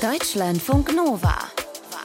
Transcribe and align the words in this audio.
Deutschlandfunk 0.00 0.94
Nova. 0.94 1.34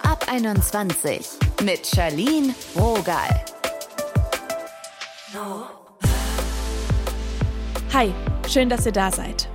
Ab 0.02 0.26
21 0.28 1.28
mit 1.63 1.86
Charlene 1.86 2.55
Rogal. 2.75 3.46
Hi, 7.93 8.11
schön, 8.50 8.70
dass 8.70 8.88
ihr 8.88 8.93
da 8.93 9.11
seid. 9.11 9.48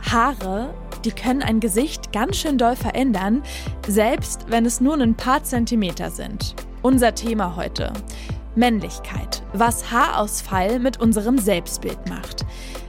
Haare, 0.00 0.72
die 1.04 1.10
können 1.10 1.42
ein 1.42 1.60
Gesicht 1.60 2.10
ganz 2.10 2.38
schön 2.38 2.56
doll 2.56 2.74
verändern, 2.74 3.42
selbst 3.86 4.46
wenn 4.48 4.64
es 4.64 4.80
nur 4.80 4.94
ein 4.94 5.14
paar 5.14 5.44
Zentimeter 5.44 6.10
sind. 6.10 6.54
Unser 6.80 7.14
Thema 7.14 7.54
heute. 7.54 7.92
Männlichkeit. 8.54 9.42
Was 9.52 9.90
Haarausfall 9.90 10.78
mit 10.78 11.00
unserem 11.00 11.36
Selbstbild 11.36 12.08
macht. 12.08 12.46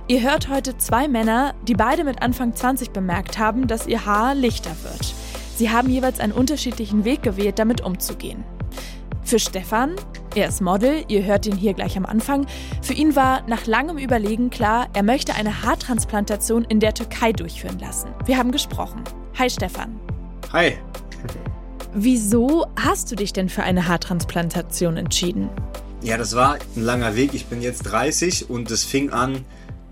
Ihr 0.07 0.21
hört 0.21 0.49
heute 0.49 0.77
zwei 0.77 1.07
Männer, 1.07 1.55
die 1.67 1.73
beide 1.73 2.03
mit 2.03 2.21
Anfang 2.21 2.55
20 2.55 2.91
bemerkt 2.91 3.39
haben, 3.39 3.65
dass 3.65 3.87
ihr 3.87 4.05
Haar 4.05 4.35
lichter 4.35 4.75
wird. 4.83 5.15
Sie 5.55 5.71
haben 5.71 5.89
jeweils 5.89 6.19
einen 6.19 6.31
unterschiedlichen 6.31 7.05
Weg 7.05 7.23
gewählt, 7.23 7.57
damit 7.57 7.81
umzugehen. 7.81 8.43
Für 9.23 9.39
Stefan, 9.39 9.95
er 10.35 10.49
ist 10.49 10.61
Model, 10.61 11.03
ihr 11.07 11.23
hört 11.23 11.47
ihn 11.47 11.55
hier 11.55 11.73
gleich 11.73 11.97
am 11.97 12.05
Anfang, 12.05 12.45
für 12.83 12.93
ihn 12.93 13.15
war 13.15 13.41
nach 13.47 13.65
langem 13.65 13.97
Überlegen 13.97 14.51
klar, 14.51 14.89
er 14.93 15.01
möchte 15.01 15.33
eine 15.33 15.63
Haartransplantation 15.63 16.65
in 16.65 16.79
der 16.79 16.93
Türkei 16.93 17.31
durchführen 17.31 17.79
lassen. 17.79 18.09
Wir 18.25 18.37
haben 18.37 18.51
gesprochen. 18.51 19.03
Hi 19.39 19.49
Stefan. 19.49 19.99
Hi. 20.53 20.77
Wieso 21.95 22.67
hast 22.75 23.11
du 23.11 23.15
dich 23.15 23.33
denn 23.33 23.49
für 23.49 23.63
eine 23.63 23.87
Haartransplantation 23.87 24.97
entschieden? 24.97 25.49
Ja, 26.03 26.17
das 26.17 26.35
war 26.35 26.59
ein 26.75 26.83
langer 26.83 27.15
Weg. 27.15 27.33
Ich 27.33 27.47
bin 27.47 27.63
jetzt 27.63 27.81
30 27.83 28.51
und 28.51 28.69
es 28.69 28.83
fing 28.83 29.09
an 29.09 29.43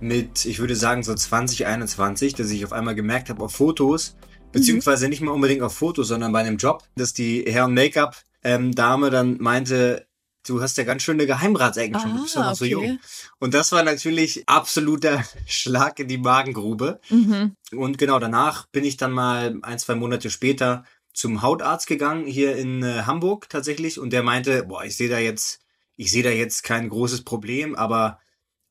mit, 0.04 0.46
ich 0.46 0.60
würde 0.60 0.76
sagen, 0.76 1.04
so 1.04 1.16
2021, 1.16 2.36
dass 2.36 2.52
ich 2.52 2.66
auf 2.66 2.74
einmal 2.74 2.96
gemerkt 2.96 3.30
habe 3.30 3.44
auf 3.44 3.54
Fotos, 3.54 4.16
beziehungsweise 4.52 5.08
nicht 5.08 5.22
mal 5.22 5.32
unbedingt 5.32 5.62
auf 5.62 5.76
Fotos, 5.76 6.10
sondern 6.10 6.32
bei 6.32 6.42
einem 6.42 6.58
Job, 6.58 6.84
dass 6.96 7.14
die 7.14 7.44
Herren 7.48 7.74
Make-up-Dame 7.74 9.10
dann 9.10 9.38
meinte, 9.40 10.06
du 10.46 10.62
hast 10.62 10.78
ja 10.78 10.84
ganz 10.84 11.04
schöne 11.04 11.26
Geheimratsecken 11.26 12.00
schon, 12.00 12.18
du 12.18 12.24
bist 12.24 12.36
ja 12.36 12.44
noch 12.44 12.56
so 12.56 12.66
okay. 12.66 12.72
jung. 12.72 13.00
Und 13.40 13.54
das 13.54 13.72
war 13.72 13.84
natürlich 13.84 14.44
absoluter 14.48 15.24
Schlag 15.46 16.00
in 16.00 16.08
die 16.08 16.18
Magengrube. 16.18 17.00
Mhm. 17.10 17.56
Und 17.72 17.98
genau 17.98 18.20
danach 18.20 18.68
bin 18.68 18.84
ich 18.84 18.98
dann 18.98 19.12
mal 19.12 19.58
ein, 19.62 19.80
zwei 19.80 19.96
Monate 19.96 20.30
später 20.30 20.84
zum 21.14 21.42
Hautarzt 21.42 21.88
gegangen, 21.88 22.26
hier 22.26 22.56
in 22.58 22.84
äh, 22.84 23.04
Hamburg 23.04 23.48
tatsächlich. 23.50 24.00
Und 24.00 24.12
der 24.12 24.24
meinte, 24.24 24.64
boah, 24.64 24.84
ich 24.84 24.98
sehe 24.98 25.10
da 25.10 25.20
jetzt, 25.20 25.62
ich 25.96 26.12
sehe 26.12 26.24
da 26.24 26.30
jetzt 26.30 26.64
kein 26.64 26.90
großes 26.90 27.24
Problem, 27.24 27.76
aber 27.76 28.20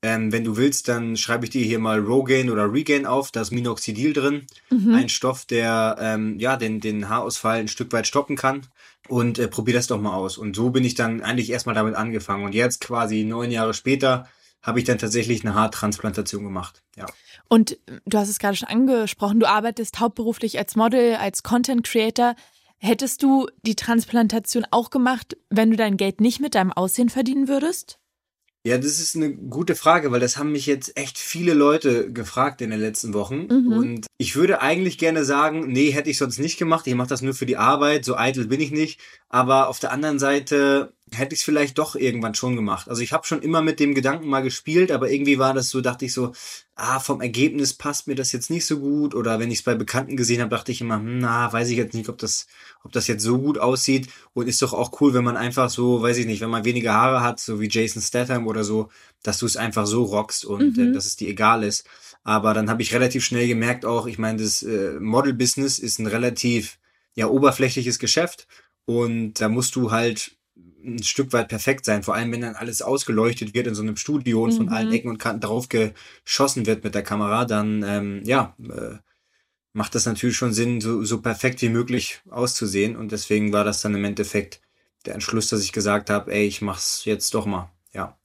ähm, 0.03 0.33
wenn 0.33 0.43
du 0.43 0.57
willst, 0.57 0.89
dann 0.89 1.17
schreibe 1.17 1.45
ich 1.45 1.51
dir 1.51 1.65
hier 1.65 1.79
mal 1.79 2.01
Rogaine 2.01 2.53
oder 2.53 2.73
Regain 2.73 3.07
auf. 3.07 3.31
Da 3.31 3.41
ist 3.41 3.53
Minoxidil 3.53 4.13
drin. 4.13 4.47
Mhm. 4.69 4.95
Ein 4.95 5.09
Stoff, 5.09 5.45
der 5.45 5.97
ähm, 6.01 6.39
ja 6.41 6.57
den, 6.57 6.81
den 6.81 7.09
Haarausfall 7.09 7.61
ein 7.61 7.69
Stück 7.69 7.93
weit 7.93 8.09
stoppen 8.09 8.37
kann. 8.37 8.67
Und 9.09 9.39
äh, 9.39 9.49
probier 9.49 9.75
das 9.75 9.87
doch 9.87 10.01
mal 10.01 10.15
aus. 10.15 10.39
Und 10.39 10.57
so 10.57 10.71
bin 10.71 10.85
ich 10.85 10.95
dann 10.95 11.23
eigentlich 11.23 11.51
erstmal 11.51 11.75
damit 11.75 11.95
angefangen. 11.95 12.45
Und 12.45 12.55
jetzt 12.55 12.81
quasi 12.81 13.25
neun 13.25 13.51
Jahre 13.51 13.75
später 13.75 14.29
habe 14.63 14.79
ich 14.79 14.85
dann 14.85 14.99
tatsächlich 14.99 15.45
eine 15.45 15.55
Haartransplantation 15.55 16.45
gemacht. 16.45 16.83
Ja. 16.97 17.07
Und 17.49 17.79
du 18.05 18.19
hast 18.19 18.29
es 18.29 18.39
gerade 18.39 18.57
schon 18.57 18.69
angesprochen, 18.69 19.41
du 19.41 19.49
arbeitest 19.49 20.01
hauptberuflich 20.01 20.59
als 20.59 20.77
Model, 20.77 21.17
als 21.17 21.43
Content 21.43 21.85
Creator. 21.85 22.35
Hättest 22.79 23.23
du 23.23 23.49
die 23.63 23.77
Transplantation 23.77 24.67
auch 24.71 24.91
gemacht, 24.91 25.37
wenn 25.51 25.71
du 25.71 25.77
dein 25.77 25.97
Geld 25.97 26.21
nicht 26.21 26.41
mit 26.41 26.55
deinem 26.55 26.73
Aussehen 26.73 27.09
verdienen 27.09 27.49
würdest? 27.49 27.99
Ja, 28.65 28.79
das 28.79 29.01
ist 29.01 29.17
eine 29.17 29.35
gute 29.35 29.75
Frage, 29.75 30.13
weil 30.13 30.21
das 30.21 30.37
haben 30.37 30.53
mich 30.53 30.67
jetzt 30.67 30.97
echt 30.97 31.19
viele 31.19 31.53
Leute 31.53 32.13
gefragt 32.13 32.61
in 32.61 32.71
den 32.71 32.79
letzten 32.79 33.13
Wochen. 33.13 33.47
Mhm. 33.47 33.73
Und 33.73 34.07
ich 34.19 34.37
würde 34.37 34.61
eigentlich 34.61 34.99
gerne 34.99 35.25
sagen, 35.25 35.67
nee, 35.67 35.91
hätte 35.91 36.11
ich 36.11 36.19
sonst 36.19 36.39
nicht 36.39 36.59
gemacht. 36.59 36.87
Ich 36.87 36.95
mache 36.95 37.09
das 37.09 37.23
nur 37.23 37.35
für 37.35 37.47
die 37.47 37.57
Arbeit, 37.57 38.05
so 38.05 38.17
eitel 38.17 38.47
bin 38.47 38.61
ich 38.61 38.71
nicht. 38.71 39.01
Aber 39.29 39.69
auf 39.69 39.81
der 39.81 39.91
anderen 39.91 40.21
Seite 40.21 40.93
hätte 41.15 41.35
ich 41.35 41.41
es 41.41 41.45
vielleicht 41.45 41.79
doch 41.79 41.95
irgendwann 41.97 42.35
schon 42.35 42.57
gemacht. 42.57 42.89
Also 42.89 43.03
ich 43.03 43.13
habe 43.13 43.27
schon 43.27 43.43
immer 43.43 43.63
mit 43.63 43.81
dem 43.81 43.95
Gedanken 43.95 44.29
mal 44.29 44.41
gespielt, 44.41 44.91
aber 44.91 45.11
irgendwie 45.11 45.39
war 45.39 45.55
das 45.55 45.69
so, 45.71 45.81
dachte 45.81 46.05
ich 46.05 46.13
so, 46.13 46.33
ah, 46.75 47.01
vom 47.01 47.21
Ergebnis 47.21 47.75
passt 47.75 48.07
mir 48.07 48.15
das 48.15 48.33
jetzt 48.33 48.51
nicht 48.51 48.67
so 48.67 48.79
gut. 48.81 49.15
Oder 49.15 49.39
wenn 49.39 49.51
ich 49.51 49.59
es 49.59 49.65
bei 49.65 49.75
Bekannten 49.75 50.17
gesehen 50.17 50.41
habe, 50.41 50.51
dachte 50.51 50.73
ich 50.73 50.81
immer, 50.81 50.97
hm, 50.97 51.19
na, 51.19 51.53
weiß 51.53 51.69
ich 51.71 51.77
jetzt 51.77 51.95
nicht, 51.95 52.09
ob 52.09 52.19
das, 52.19 52.47
ob 52.83 52.93
das 52.93 53.07
jetzt 53.07 53.23
so 53.23 53.39
gut 53.39 53.59
aussieht. 53.59 54.09
Und 54.35 54.49
ist 54.49 54.63
doch 54.63 54.73
auch 54.73 55.01
cool, 55.01 55.15
wenn 55.15 55.25
man 55.25 55.37
einfach 55.37 55.71
so, 55.71 56.03
weiß 56.03 56.19
ich 56.19 56.27
nicht, 56.27 56.41
wenn 56.41 56.51
man 56.51 56.65
weniger 56.65 56.95
Haare 56.95 57.23
hat, 57.23 57.41
so 57.41 57.61
wie 57.61 57.69
Jason 57.71 58.03
Statham 58.03 58.47
oder 58.47 58.65
so, 58.65 58.89
dass 59.23 59.39
du 59.39 59.47
es 59.47 59.57
einfach 59.57 59.87
so 59.87 60.05
rockst 60.05 60.45
und 60.45 60.77
Mhm. 60.77 60.91
äh, 60.91 60.93
dass 60.93 61.07
es 61.07 61.17
dir 61.17 61.29
egal 61.29 61.63
ist. 61.63 61.87
Aber 62.25 62.55
dann 62.55 62.71
habe 62.71 62.83
ich 62.83 62.95
relativ 62.95 63.25
schnell 63.25 63.49
gemerkt 63.49 63.85
auch, 63.85 64.07
ich 64.07 64.19
meine, 64.19 64.43
das 64.43 64.63
äh, 64.63 64.93
Model-Business 65.01 65.79
ist 65.79 65.99
ein 65.99 66.07
relativ 66.07 66.79
ja 67.15 67.27
oberflächliches 67.27 67.99
Geschäft 67.99 68.47
und 68.87 69.35
da 69.35 69.49
musst 69.49 69.77
du 69.77 69.91
halt 69.91 70.37
ein 70.85 71.03
Stück 71.03 71.33
weit 71.33 71.49
perfekt 71.49 71.85
sein, 71.85 72.03
vor 72.03 72.15
allem 72.15 72.33
wenn 72.33 72.41
dann 72.41 72.55
alles 72.55 72.83
ausgeleuchtet 72.83 73.55
wird 73.55 73.67
in 73.67 73.75
so 73.75 73.83
einem 73.83 73.97
Studio 73.97 74.45
und 74.45 74.53
von 74.53 74.67
Mhm. 74.67 74.73
allen 74.73 74.93
Ecken 74.93 75.11
und 75.11 75.19
Kanten 75.19 75.41
drauf 75.41 75.69
geschossen 75.69 76.67
wird 76.67 76.85
mit 76.85 76.95
der 76.95 77.03
Kamera, 77.03 77.45
dann 77.45 77.83
ähm, 77.83 78.23
ja, 78.25 78.57
äh, 78.59 78.97
macht 79.73 79.95
das 79.95 80.07
natürlich 80.07 80.37
schon 80.37 80.53
Sinn, 80.53 80.81
so, 80.81 81.05
so 81.05 81.21
perfekt 81.23 81.63
wie 81.63 81.69
möglich 81.69 82.21
auszusehen 82.31 82.97
und 82.97 83.13
deswegen 83.13 83.53
war 83.53 83.65
das 83.65 83.81
dann 83.81 83.95
im 83.95 84.05
Endeffekt 84.05 84.61
der 85.07 85.15
Entschluss, 85.15 85.49
dass 85.49 85.63
ich 85.63 85.73
gesagt 85.73 86.11
habe, 86.11 86.33
ey, 86.33 86.47
ich 86.47 86.63
mach's 86.63 87.05
jetzt 87.05 87.35
doch 87.35 87.47
mal, 87.47 87.71
ja. 87.93 88.17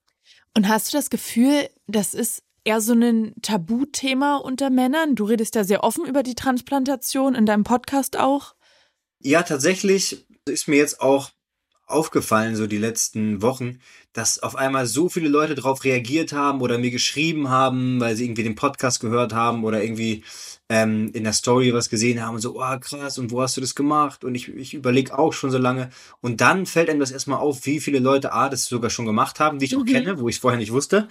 Und 0.55 0.67
hast 0.67 0.91
du 0.91 0.97
das 0.97 1.09
Gefühl, 1.09 1.69
das 1.87 2.13
ist 2.13 2.43
eher 2.63 2.81
so 2.81 2.93
ein 2.93 3.33
Tabuthema 3.41 4.37
unter 4.37 4.69
Männern? 4.69 5.15
Du 5.15 5.25
redest 5.25 5.55
ja 5.55 5.63
sehr 5.63 5.83
offen 5.83 6.05
über 6.05 6.21
die 6.23 6.35
Transplantation 6.35 7.33
in 7.35 7.45
deinem 7.45 7.63
Podcast 7.63 8.17
auch. 8.17 8.55
Ja, 9.19 9.43
tatsächlich 9.43 10.27
ist 10.45 10.67
mir 10.67 10.77
jetzt 10.77 10.99
auch 11.01 11.31
aufgefallen, 11.87 12.55
so 12.55 12.67
die 12.67 12.77
letzten 12.77 13.41
Wochen, 13.41 13.79
dass 14.13 14.39
auf 14.39 14.55
einmal 14.55 14.85
so 14.85 15.09
viele 15.09 15.29
Leute 15.29 15.55
darauf 15.55 15.83
reagiert 15.83 16.33
haben 16.33 16.61
oder 16.61 16.77
mir 16.77 16.91
geschrieben 16.91 17.49
haben, 17.49 17.99
weil 17.99 18.15
sie 18.15 18.25
irgendwie 18.25 18.43
den 18.43 18.55
Podcast 18.55 18.99
gehört 18.99 19.33
haben 19.33 19.63
oder 19.63 19.81
irgendwie 19.81 20.23
ähm, 20.69 21.11
in 21.13 21.23
der 21.23 21.33
Story 21.33 21.73
was 21.73 21.89
gesehen 21.89 22.21
haben 22.21 22.35
und 22.35 22.41
so, 22.41 22.59
oh 22.59 22.79
krass, 22.79 23.17
und 23.17 23.31
wo 23.31 23.41
hast 23.41 23.55
du 23.57 23.61
das 23.61 23.73
gemacht? 23.73 24.23
Und 24.25 24.35
ich, 24.35 24.49
ich 24.49 24.73
überlege 24.73 25.17
auch 25.17 25.31
schon 25.33 25.49
so 25.49 25.57
lange. 25.57 25.89
Und 26.19 26.41
dann 26.41 26.65
fällt 26.65 26.89
einem 26.89 26.99
das 26.99 27.11
erstmal 27.11 27.39
auf, 27.39 27.65
wie 27.65 27.79
viele 27.79 27.99
Leute 27.99 28.33
A, 28.33 28.49
das 28.49 28.65
sogar 28.65 28.89
schon 28.89 29.05
gemacht 29.05 29.39
haben, 29.39 29.59
die 29.59 29.65
ich 29.65 29.75
auch 29.75 29.83
Mhm. 29.83 29.85
kenne, 29.85 30.19
wo 30.19 30.27
ich 30.27 30.35
es 30.35 30.41
vorher 30.41 30.59
nicht 30.59 30.73
wusste. 30.73 31.07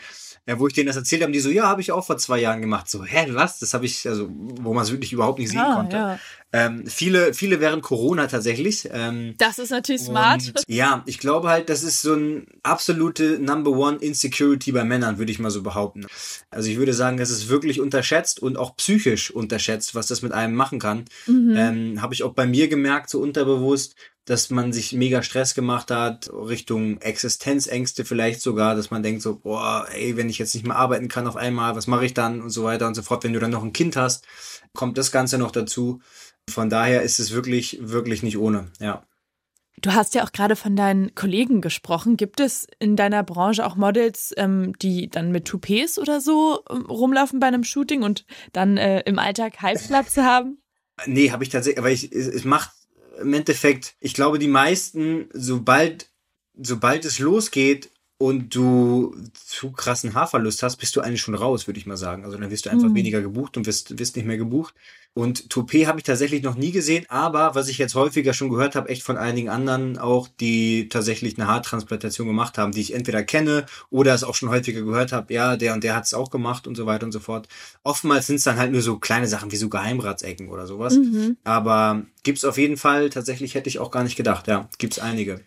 Ja, 0.49 0.61
wo 0.61 0.69
ich 0.69 0.75
denen 0.75 0.87
das 0.87 0.95
erzählt 0.97 1.23
habe, 1.23 1.33
die 1.33 1.41
so, 1.41 1.51
ja, 1.51 1.65
habe 1.67 1.81
ich 1.81 1.91
auch 1.91 2.07
vor 2.07 2.19
zwei 2.19 2.39
Jahren 2.41 2.61
gemacht. 2.61 2.89
So, 2.89 3.05
hä, 3.05 3.27
was? 3.31 3.59
Das 3.59 3.75
habe 3.75 3.85
ich, 3.85 4.07
also, 4.09 4.29
wo 4.31 4.73
man 4.75 4.85
es 4.85 4.93
wirklich 4.93 5.13
überhaupt 5.13 5.41
nicht 5.41 5.51
sehen 5.51 5.59
Ah, 5.61 5.75
konnte. 5.75 5.97
ja. 5.97 6.19
Ähm, 6.53 6.87
viele, 6.87 7.35
viele 7.35 7.59
während 7.59 7.83
Corona 7.83 8.29
tatsächlich. 8.29 8.89
Ähm, 8.93 9.35
Das 9.39 9.59
ist 9.59 9.71
natürlich 9.71 10.03
smart. 10.03 10.53
ja, 10.69 11.03
ich 11.07 11.19
glaube 11.19 11.49
halt, 11.49 11.69
das 11.69 11.83
ist 11.83 12.01
so 12.01 12.15
ein 12.15 12.47
absolute 12.63 13.41
Number 13.41 13.73
One 13.73 13.99
Insecurity 13.99 14.71
bei 14.71 14.85
Männern, 14.85 15.19
würde 15.19 15.33
ich 15.33 15.41
mal 15.41 15.51
so 15.51 15.63
behaupten. 15.63 16.07
Also 16.51 16.71
ich 16.71 16.77
würde 16.77 16.95
sagen, 16.95 17.17
das 17.17 17.31
ist 17.31 17.49
wirklich 17.49 17.81
unterschätzt 17.81 18.41
und 18.41 18.57
auch 18.57 18.77
psychisch 18.77 19.33
unterschätzt, 19.33 19.97
was 19.97 20.07
das 20.07 20.23
mit 20.23 20.31
einem 20.33 20.55
machen 20.55 20.79
kann. 20.79 21.07
Mhm. 21.27 21.55
Ähm, 21.57 22.03
Habe 22.03 22.15
ich 22.15 22.23
auch 22.23 22.33
bei 22.35 22.47
mir 22.47 22.69
gemerkt, 22.69 23.11
so 23.11 23.21
unterbewusst, 23.21 23.97
dass 24.27 24.51
man 24.51 24.73
sich 24.73 24.93
mega 24.93 25.23
Stress 25.23 25.55
gemacht 25.55 25.91
hat, 25.91 26.29
Richtung 26.33 27.01
Existenzängste 27.01 28.05
vielleicht 28.05 28.43
sogar, 28.43 28.75
dass 28.75 28.91
man 28.91 29.03
denkt 29.03 29.23
so, 29.23 29.39
boah, 29.39 29.87
ey, 29.93 30.17
wenn 30.17 30.29
ich 30.29 30.39
jetzt 30.39 30.55
nicht 30.55 30.67
mehr 30.67 30.77
arbeiten 30.77 31.09
kann 31.09 31.29
auf 31.29 31.37
einmal, 31.37 31.77
was 31.77 31.87
mache 31.87 32.05
ich 32.05 32.13
dann 32.13 32.43
und 32.43 32.51
so 32.51 32.65
weiter 32.65 32.89
und 32.89 32.95
so 32.95 33.03
fort. 33.03 33.23
Wenn 33.23 33.33
du 33.33 33.39
dann 33.39 33.53
noch 33.53 33.63
ein 33.63 33.73
Kind 33.73 33.97
hast, 33.97 34.27
kommt 34.75 34.99
das 34.99 35.13
Ganze 35.13 35.39
noch 35.39 35.53
dazu. 35.53 36.01
Von 36.51 36.69
daher 36.69 37.03
ist 37.03 37.21
es 37.21 37.31
wirklich, 37.31 37.79
wirklich 37.81 38.23
nicht 38.23 38.37
ohne, 38.37 38.67
ja. 38.81 39.07
Du 39.83 39.93
hast 39.93 40.15
ja 40.15 40.25
auch 40.25 40.33
gerade 40.33 40.57
von 40.57 40.75
deinen 40.75 41.15
Kollegen 41.15 41.61
gesprochen. 41.61 42.17
Gibt 42.17 42.41
es 42.41 42.67
in 42.79 42.97
deiner 42.97 43.23
Branche 43.23 43.65
auch 43.65 43.77
Models, 43.77 44.33
ähm, 44.37 44.73
die 44.79 45.09
dann 45.09 45.33
mit 45.33 45.45
Toupets 45.45 45.99
oder 45.99 46.21
so 46.21 46.65
ähm, 46.71 46.87
rumlaufen 46.87 47.41
bei 47.41 47.47
einem 47.47 47.63
Shooting 47.63 48.03
und 48.03 48.25
dann 48.53 48.79
äh, 48.79 49.01
im 49.01 49.19
Alltag 49.19 49.61
Halbplatz 49.61 50.17
haben? 50.17 50.59
Nee, 51.05 51.31
habe 51.31 51.45
ich 51.45 51.51
tatsächlich, 51.51 51.79
aber 51.79 51.91
ich, 51.91 52.11
es, 52.11 52.27
es 52.27 52.45
macht 52.45 52.71
im 53.21 53.33
Endeffekt, 53.35 53.95
ich 54.01 54.15
glaube, 54.15 54.39
die 54.39 54.49
meisten, 54.49 55.29
sobald, 55.33 56.11
sobald 56.55 57.05
es 57.05 57.19
losgeht 57.19 57.91
und 58.19 58.55
du 58.55 59.15
zu 59.35 59.73
krassen 59.73 60.15
Haarverlust 60.15 60.63
hast, 60.63 60.77
bist 60.77 60.97
du 60.97 61.01
eigentlich 61.03 61.21
schon 61.21 61.35
raus, 61.35 61.67
würde 61.67 61.79
ich 61.79 61.87
mal 61.87 61.99
sagen. 61.99 62.25
Also 62.25 62.39
dann 62.39 62.51
wirst 62.51 62.65
du 62.67 62.71
einfach 62.71 62.89
Mhm. 62.89 62.95
weniger 62.95 63.21
gebucht 63.21 63.57
und 63.57 63.67
wirst, 63.67 63.99
wirst 63.99 64.17
nicht 64.17 64.25
mehr 64.25 64.39
gebucht. 64.39 64.75
Und 65.13 65.49
Toupet 65.49 65.87
habe 65.87 65.99
ich 65.99 66.05
tatsächlich 66.05 66.43
noch 66.43 66.57
nie 66.57 66.73
gesehen, 66.73 67.07
aber 67.09 67.55
was 67.55 67.69
ich 67.69 67.79
jetzt 67.79 67.95
häufiger 67.95 68.35
schon 68.35 68.51
gehört 68.51 68.75
habe, 68.75 68.91
echt 68.91 69.03
von 69.03 69.17
einigen 69.17 69.49
anderen 69.49 69.97
auch, 69.99 70.29
die 70.29 70.89
tatsächlich 70.91 71.39
eine 71.39 71.47
Haartransplantation 71.49 72.27
gemacht 72.27 72.59
haben, 72.59 72.73
die 72.73 72.83
ich 72.83 72.93
entweder 72.95 73.23
kenne 73.23 73.65
oder 73.91 74.15
es 74.15 74.25
auch 74.25 74.35
schon 74.35 74.51
häufiger 74.51 74.83
gehört 74.83 75.13
habe, 75.13 75.33
ja, 75.33 75.57
der 75.57 75.73
und 75.73 75.85
der 75.85 75.95
hat 75.97 76.05
es 76.05 76.13
auch 76.13 76.31
gemacht 76.31 76.67
und 76.67 76.75
so 76.75 76.85
weiter 76.85 77.07
und 77.07 77.13
so 77.13 77.21
fort. 77.21 77.49
Oftmals 77.83 78.27
sind 78.27 78.37
es 78.37 78.45
dann 78.45 78.59
halt 78.59 78.73
nur 78.73 78.83
so 78.83 78.99
kleine 78.99 79.27
Sachen 79.27 79.53
wie 79.53 79.57
so 79.57 79.69
Geheimratsecken 79.71 80.49
oder 80.49 80.67
sowas. 80.67 80.97
Mhm. 80.97 81.37
Aber 81.45 82.03
gibt's 82.23 82.45
auf 82.45 82.59
jeden 82.59 82.77
Fall, 82.77 83.09
tatsächlich 83.11 83.55
hätte 83.55 83.69
ich 83.69 83.79
auch 83.79 83.91
gar 83.91 84.05
nicht 84.05 84.17
gedacht, 84.17 84.49
ja, 84.49 84.69
gibt's 84.79 84.99
einige. 84.99 85.41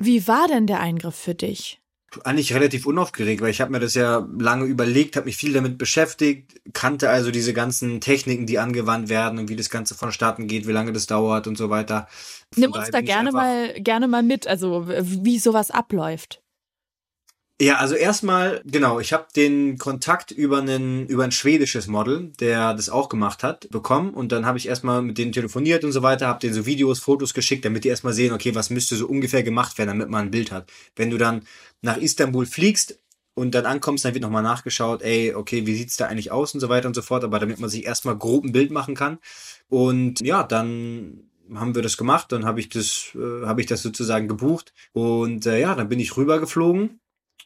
Wie 0.00 0.26
war 0.26 0.48
denn 0.48 0.66
der 0.66 0.80
Eingriff 0.80 1.14
für 1.14 1.34
dich? 1.34 1.81
Eigentlich 2.24 2.54
relativ 2.54 2.86
unaufgeregt, 2.86 3.40
weil 3.40 3.50
ich 3.50 3.60
habe 3.60 3.72
mir 3.72 3.80
das 3.80 3.94
ja 3.94 4.26
lange 4.38 4.64
überlegt, 4.64 5.16
habe 5.16 5.26
mich 5.26 5.36
viel 5.36 5.52
damit 5.52 5.78
beschäftigt, 5.78 6.60
kannte 6.72 7.10
also 7.10 7.30
diese 7.30 7.54
ganzen 7.54 8.00
Techniken, 8.00 8.46
die 8.46 8.58
angewandt 8.58 9.08
werden 9.08 9.38
und 9.38 9.48
wie 9.48 9.56
das 9.56 9.70
Ganze 9.70 9.94
vonstatten 9.94 10.46
geht, 10.46 10.66
wie 10.66 10.72
lange 10.72 10.92
das 10.92 11.06
dauert 11.06 11.46
und 11.46 11.56
so 11.56 11.70
weiter. 11.70 12.08
Von 12.52 12.60
Nimm 12.62 12.72
uns 12.72 12.90
da 12.90 13.00
gerne 13.00 13.32
mal 13.32 13.72
gerne 13.80 14.08
mal 14.08 14.22
mit, 14.22 14.46
also 14.46 14.86
wie 14.88 15.38
sowas 15.38 15.70
abläuft. 15.70 16.41
Ja, 17.60 17.76
also 17.76 17.94
erstmal, 17.94 18.60
genau, 18.64 18.98
ich 18.98 19.12
habe 19.12 19.26
den 19.36 19.78
Kontakt 19.78 20.32
über 20.32 20.58
einen 20.58 21.06
über 21.06 21.22
ein 21.22 21.30
schwedisches 21.30 21.86
Model, 21.86 22.32
der 22.40 22.74
das 22.74 22.88
auch 22.88 23.08
gemacht 23.08 23.44
hat, 23.44 23.68
bekommen. 23.70 24.14
Und 24.14 24.32
dann 24.32 24.46
habe 24.46 24.58
ich 24.58 24.66
erstmal 24.66 25.00
mit 25.00 25.16
denen 25.16 25.30
telefoniert 25.30 25.84
und 25.84 25.92
so 25.92 26.02
weiter, 26.02 26.26
habe 26.26 26.40
denen 26.40 26.54
so 26.54 26.66
Videos, 26.66 26.98
Fotos 26.98 27.34
geschickt, 27.34 27.64
damit 27.64 27.84
die 27.84 27.88
erstmal 27.88 28.14
sehen, 28.14 28.32
okay, 28.32 28.54
was 28.56 28.70
müsste 28.70 28.96
so 28.96 29.06
ungefähr 29.06 29.44
gemacht 29.44 29.78
werden, 29.78 29.90
damit 29.90 30.08
man 30.08 30.26
ein 30.26 30.30
Bild 30.32 30.50
hat. 30.50 30.72
Wenn 30.96 31.10
du 31.10 31.18
dann 31.18 31.42
nach 31.82 31.98
Istanbul 31.98 32.46
fliegst 32.46 32.98
und 33.34 33.54
dann 33.54 33.66
ankommst, 33.66 34.04
dann 34.04 34.14
wird 34.14 34.22
nochmal 34.22 34.42
nachgeschaut, 34.42 35.02
ey, 35.02 35.32
okay, 35.34 35.64
wie 35.64 35.76
sieht's 35.76 35.96
da 35.96 36.06
eigentlich 36.06 36.32
aus 36.32 36.54
und 36.54 36.60
so 36.60 36.68
weiter 36.68 36.88
und 36.88 36.94
so 36.94 37.02
fort, 37.02 37.22
aber 37.22 37.38
damit 37.38 37.60
man 37.60 37.70
sich 37.70 37.84
erstmal 37.84 38.18
grob 38.18 38.44
ein 38.44 38.52
Bild 38.52 38.72
machen 38.72 38.96
kann. 38.96 39.18
Und 39.68 40.20
ja, 40.20 40.42
dann 40.42 41.28
haben 41.54 41.74
wir 41.76 41.82
das 41.82 41.96
gemacht, 41.96 42.32
dann 42.32 42.44
habe 42.44 42.60
ich 42.60 42.70
das 42.70 43.10
äh, 43.14 43.46
habe 43.46 43.60
ich 43.60 43.66
das 43.68 43.82
sozusagen 43.82 44.26
gebucht. 44.26 44.72
Und 44.92 45.46
äh, 45.46 45.60
ja, 45.60 45.74
dann 45.76 45.88
bin 45.88 46.00
ich 46.00 46.16
rübergeflogen 46.16 46.98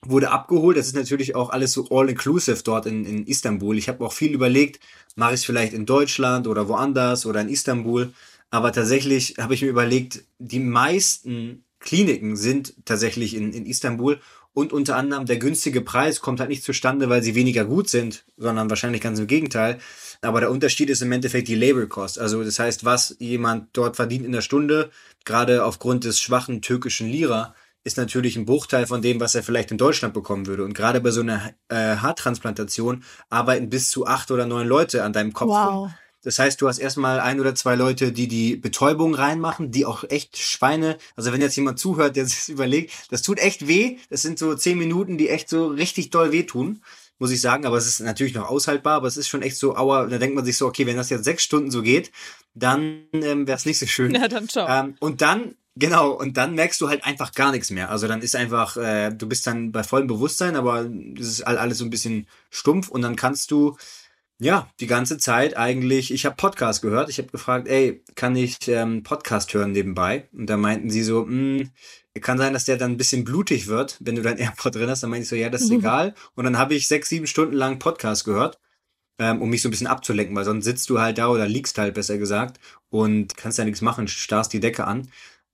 wurde 0.05 0.31
abgeholt. 0.31 0.77
Das 0.77 0.87
ist 0.87 0.97
natürlich 0.97 1.35
auch 1.35 1.51
alles 1.51 1.73
so 1.73 1.89
all-inclusive 1.91 2.63
dort 2.63 2.87
in, 2.87 3.05
in 3.05 3.27
Istanbul. 3.27 3.79
Ich 3.79 3.89
habe 3.89 4.05
auch 4.05 4.13
viel 4.13 4.33
überlegt, 4.33 4.81
mache 5.15 5.35
ich 5.35 5.41
es 5.41 5.45
vielleicht 5.45 5.73
in 5.73 5.87
Deutschland 5.87 6.47
oder 6.47 6.69
woanders 6.69 7.27
oder 7.27 7.41
in 7.41 7.49
Istanbul. 7.49 8.13
Aber 8.51 8.73
tatsächlich 8.73 9.37
habe 9.39 9.55
ich 9.55 9.63
mir 9.63 9.69
überlegt, 9.69 10.25
die 10.39 10.61
meisten 10.61 11.65
Kliniken 11.81 12.37
sind 12.37 12.75
tatsächlich 12.85 13.35
in, 13.35 13.53
in 13.53 13.67
Istanbul 13.67 14.21
und 14.57 14.73
unter 14.73 14.97
anderem 14.97 15.27
der 15.27 15.37
günstige 15.37 15.83
Preis 15.83 16.21
kommt 16.21 16.41
halt 16.41 16.49
nicht 16.49 16.65
zustande, 16.65 17.11
weil 17.11 17.23
sie 17.23 17.35
weniger 17.35 17.67
gut 17.67 17.91
sind, 17.91 18.25
sondern 18.39 18.71
wahrscheinlich 18.71 19.03
ganz 19.03 19.19
im 19.19 19.27
Gegenteil. 19.27 19.79
Aber 20.23 20.41
der 20.41 20.51
Unterschied 20.51 20.89
ist 20.89 21.03
im 21.03 21.13
Endeffekt 21.13 21.49
die 21.49 21.55
Labor 21.55 21.87
Cost. 21.87 22.19
Also 22.19 22.43
das 22.43 22.59
heißt, 22.59 22.87
was 22.87 23.17
jemand 23.19 23.69
dort 23.75 23.97
verdient 23.97 24.25
in 24.25 24.33
der 24.33 24.41
Stunde, 24.41 24.91
gerade 25.27 25.63
aufgrund 25.63 26.05
des 26.05 26.21
schwachen 26.21 26.63
türkischen 26.63 27.07
Lira, 27.07 27.55
ist 27.87 27.97
natürlich 27.97 28.37
ein 28.37 28.47
Bruchteil 28.47 28.85
von 28.89 29.01
dem, 29.01 29.21
was 29.21 29.37
er 29.37 29.45
vielleicht 29.45 29.71
in 29.71 29.79
Deutschland 29.79 30.13
bekommen 30.13 30.47
würde. 30.47 30.65
Und 30.65 30.75
gerade 30.75 31.01
bei 31.01 31.13
so 31.13 31.21
einer 31.21 31.55
äh, 31.69 31.97
Haartransplantation 31.97 33.05
arbeiten 33.31 33.71
bis 33.71 33.91
zu 33.91 34.09
acht 34.09 34.33
oder 34.33 34.45
neun 34.45 34.67
Leute 34.67 35.05
an 35.05 35.13
deinem 35.13 35.33
Kopf. 35.33 35.51
Wow. 35.51 35.91
Das 36.23 36.41
heißt, 36.41 36.61
du 36.61 36.67
hast 36.67 36.79
erstmal 36.79 37.21
ein 37.21 37.39
oder 37.39 37.55
zwei 37.55 37.77
Leute, 37.77 38.11
die 38.11 38.27
die 38.27 38.57
Betäubung 38.57 39.15
reinmachen, 39.15 39.71
die 39.71 39.87
auch 39.87 40.03
echt 40.03 40.37
Schweine, 40.37 40.99
also 41.15 41.33
wenn 41.33 41.41
jetzt 41.41 41.55
jemand 41.55 41.79
zuhört, 41.79 42.17
der 42.17 42.27
sich 42.27 42.49
überlegt, 42.49 42.93
das 43.11 43.23
tut 43.23 43.39
echt 43.39 43.69
weh. 43.69 43.99
Das 44.11 44.23
sind 44.23 44.37
so 44.41 44.57
zehn 44.57 44.79
Minuten, 44.79 45.17
die 45.17 45.29
echt 45.29 45.49
so 45.49 45.69
richtig 45.69 46.11
doll 46.11 46.33
wehtun, 46.33 46.83
muss 47.21 47.31
ich 47.31 47.41
sagen. 47.41 47.67
Aber 47.67 47.77
es 47.77 47.87
ist 47.87 48.01
natürlich 48.01 48.35
noch 48.35 48.51
aushaltbar, 48.51 48.95
aber 48.95 49.07
es 49.07 49.17
ist 49.17 49.29
schon 49.29 49.43
echt 49.43 49.59
so, 49.59 49.77
aua, 49.77 50.07
da 50.07 50.19
denkt 50.19 50.35
man 50.35 50.45
sich 50.45 50.57
so, 50.57 50.67
okay, 50.67 50.87
wenn 50.87 50.97
das 50.97 51.11
jetzt 51.11 51.23
sechs 51.23 51.45
Stunden 51.45 51.71
so 51.71 51.83
geht, 51.83 52.11
dann 52.57 53.05
ähm, 53.13 53.47
wäre 53.47 53.57
es 53.57 53.67
nicht 53.67 53.79
so 53.79 53.87
schön. 53.87 54.15
Ja, 54.15 54.29
dann 54.29 54.49
schon. 54.49 54.67
Ähm, 54.69 54.95
und 55.01 55.21
dann 55.21 55.55
Genau, 55.79 56.13
und 56.13 56.39
dann 56.39 56.55
merkst 56.55 56.81
du 56.81 56.89
halt 56.89 57.05
einfach 57.05 57.33
gar 57.33 57.53
nichts 57.53 57.71
mehr. 57.71 57.91
Also 57.91 58.09
dann 58.09 58.23
ist 58.23 58.35
einfach, 58.35 58.79
äh, 58.79 59.11
du 59.11 59.29
bist 59.29 59.47
dann 59.47 59.73
bei 59.73 59.83
vollem 59.83 60.07
Bewusstsein, 60.07 60.57
aber 60.57 60.89
das 60.89 61.27
ist 61.27 61.43
alles 61.43 61.77
so 61.77 61.85
ein 61.85 61.91
bisschen 61.91 62.27
stumpf 62.49 62.89
und 62.89 63.03
dann 63.03 63.15
kannst 63.15 63.51
du, 63.51 63.77
ja, 64.39 64.71
die 64.81 64.87
ganze 64.87 65.19
Zeit 65.19 65.55
eigentlich, 65.59 66.15
ich 66.15 66.25
habe 66.25 66.37
Podcast 66.37 66.81
gehört, 66.81 67.11
ich 67.11 67.19
habe 67.19 67.29
gefragt, 67.29 67.69
ey, 67.69 68.03
kann 68.15 68.35
ich 68.37 68.57
ähm, 68.69 69.03
Podcast 69.03 69.53
hören 69.53 69.73
nebenbei? 69.73 70.31
Und 70.33 70.49
da 70.49 70.57
meinten 70.57 70.89
sie 70.89 71.03
so, 71.03 71.27
mh, 71.27 71.59
hm, 71.59 71.71
kann 72.23 72.39
sein, 72.39 72.55
dass 72.55 72.65
der 72.65 72.79
dann 72.79 72.93
ein 72.93 72.97
bisschen 72.97 73.25
blutig 73.25 73.67
wird, 73.67 73.99
wenn 74.01 74.15
du 74.15 74.23
dein 74.23 74.39
AirPod 74.39 74.75
drin 74.75 74.89
hast. 74.89 75.03
Dann 75.03 75.11
meinte 75.11 75.25
ich 75.25 75.29
so, 75.29 75.37
ja, 75.37 75.51
das 75.51 75.63
ist 75.63 75.71
mhm. 75.71 75.81
egal. 75.81 76.15
Und 76.35 76.45
dann 76.45 76.57
habe 76.57 76.75
ich 76.75 76.89
sechs, 76.89 77.11
sieben 77.11 77.27
Stunden 77.27 77.55
lang 77.55 77.79
Podcast 77.79 78.25
gehört, 78.25 78.59
ähm, 79.19 79.43
um 79.43 79.51
mich 79.51 79.63
so 79.63 79.69
ein 79.69 79.71
bisschen 79.71 79.87
abzulenken, 79.87 80.37
weil 80.37 80.45
sonst 80.45 80.65
sitzt 80.65 80.91
du 80.91 81.01
halt 81.01 81.19
da 81.19 81.29
oder 81.29 81.49
liegst 81.49 81.79
halt, 81.79 81.95
besser 81.95 82.19
gesagt, 82.19 82.61
und 82.91 83.37
kannst 83.37 83.59
ja 83.59 83.65
nichts 83.65 83.81
machen, 83.81 84.09
starrst 84.09 84.53
die 84.53 84.61
Decke 84.61 84.87
an. 84.87 85.09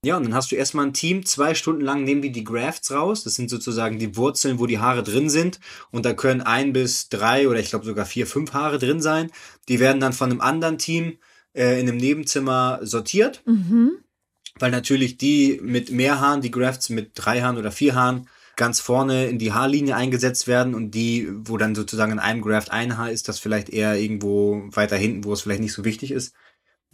Ja, 0.04 0.16
und 0.16 0.24
dann 0.24 0.34
hast 0.34 0.50
du 0.50 0.56
erstmal 0.56 0.86
ein 0.86 0.94
Team, 0.94 1.24
zwei 1.24 1.54
Stunden 1.54 1.80
lang 1.80 2.02
nehmen 2.02 2.22
die 2.22 2.32
die 2.32 2.42
Grafts 2.42 2.90
raus. 2.90 3.22
Das 3.22 3.36
sind 3.36 3.48
sozusagen 3.48 4.00
die 4.00 4.16
Wurzeln, 4.16 4.58
wo 4.58 4.66
die 4.66 4.80
Haare 4.80 5.04
drin 5.04 5.30
sind. 5.30 5.60
Und 5.92 6.04
da 6.04 6.12
können 6.12 6.40
ein 6.40 6.72
bis 6.72 7.08
drei 7.08 7.48
oder 7.48 7.60
ich 7.60 7.70
glaube 7.70 7.84
sogar 7.84 8.04
vier, 8.04 8.26
fünf 8.26 8.52
Haare 8.52 8.80
drin 8.80 9.00
sein. 9.00 9.30
Die 9.68 9.78
werden 9.78 10.00
dann 10.00 10.12
von 10.12 10.30
einem 10.30 10.40
anderen 10.40 10.78
Team 10.78 11.18
äh, 11.54 11.80
in 11.80 11.88
einem 11.88 11.98
Nebenzimmer 11.98 12.80
sortiert. 12.82 13.42
Mhm. 13.46 13.92
Weil 14.58 14.72
natürlich 14.72 15.18
die 15.18 15.60
mit 15.62 15.92
mehr 15.92 16.18
Haaren, 16.18 16.40
die 16.40 16.50
Grafts 16.50 16.90
mit 16.90 17.12
drei 17.14 17.40
Haaren 17.40 17.56
oder 17.56 17.70
vier 17.70 17.94
Haaren, 17.94 18.28
ganz 18.62 18.78
vorne 18.78 19.26
in 19.26 19.40
die 19.40 19.52
Haarlinie 19.52 19.96
eingesetzt 19.96 20.46
werden 20.46 20.76
und 20.76 20.92
die, 20.92 21.28
wo 21.32 21.56
dann 21.56 21.74
sozusagen 21.74 22.12
in 22.12 22.20
einem 22.20 22.42
Graft 22.42 22.70
ein 22.70 22.96
Haar 22.96 23.10
ist, 23.10 23.28
das 23.28 23.40
vielleicht 23.40 23.68
eher 23.70 23.98
irgendwo 23.98 24.62
weiter 24.70 24.96
hinten, 24.96 25.24
wo 25.24 25.32
es 25.32 25.40
vielleicht 25.40 25.62
nicht 25.62 25.72
so 25.72 25.84
wichtig 25.84 26.12
ist. 26.12 26.32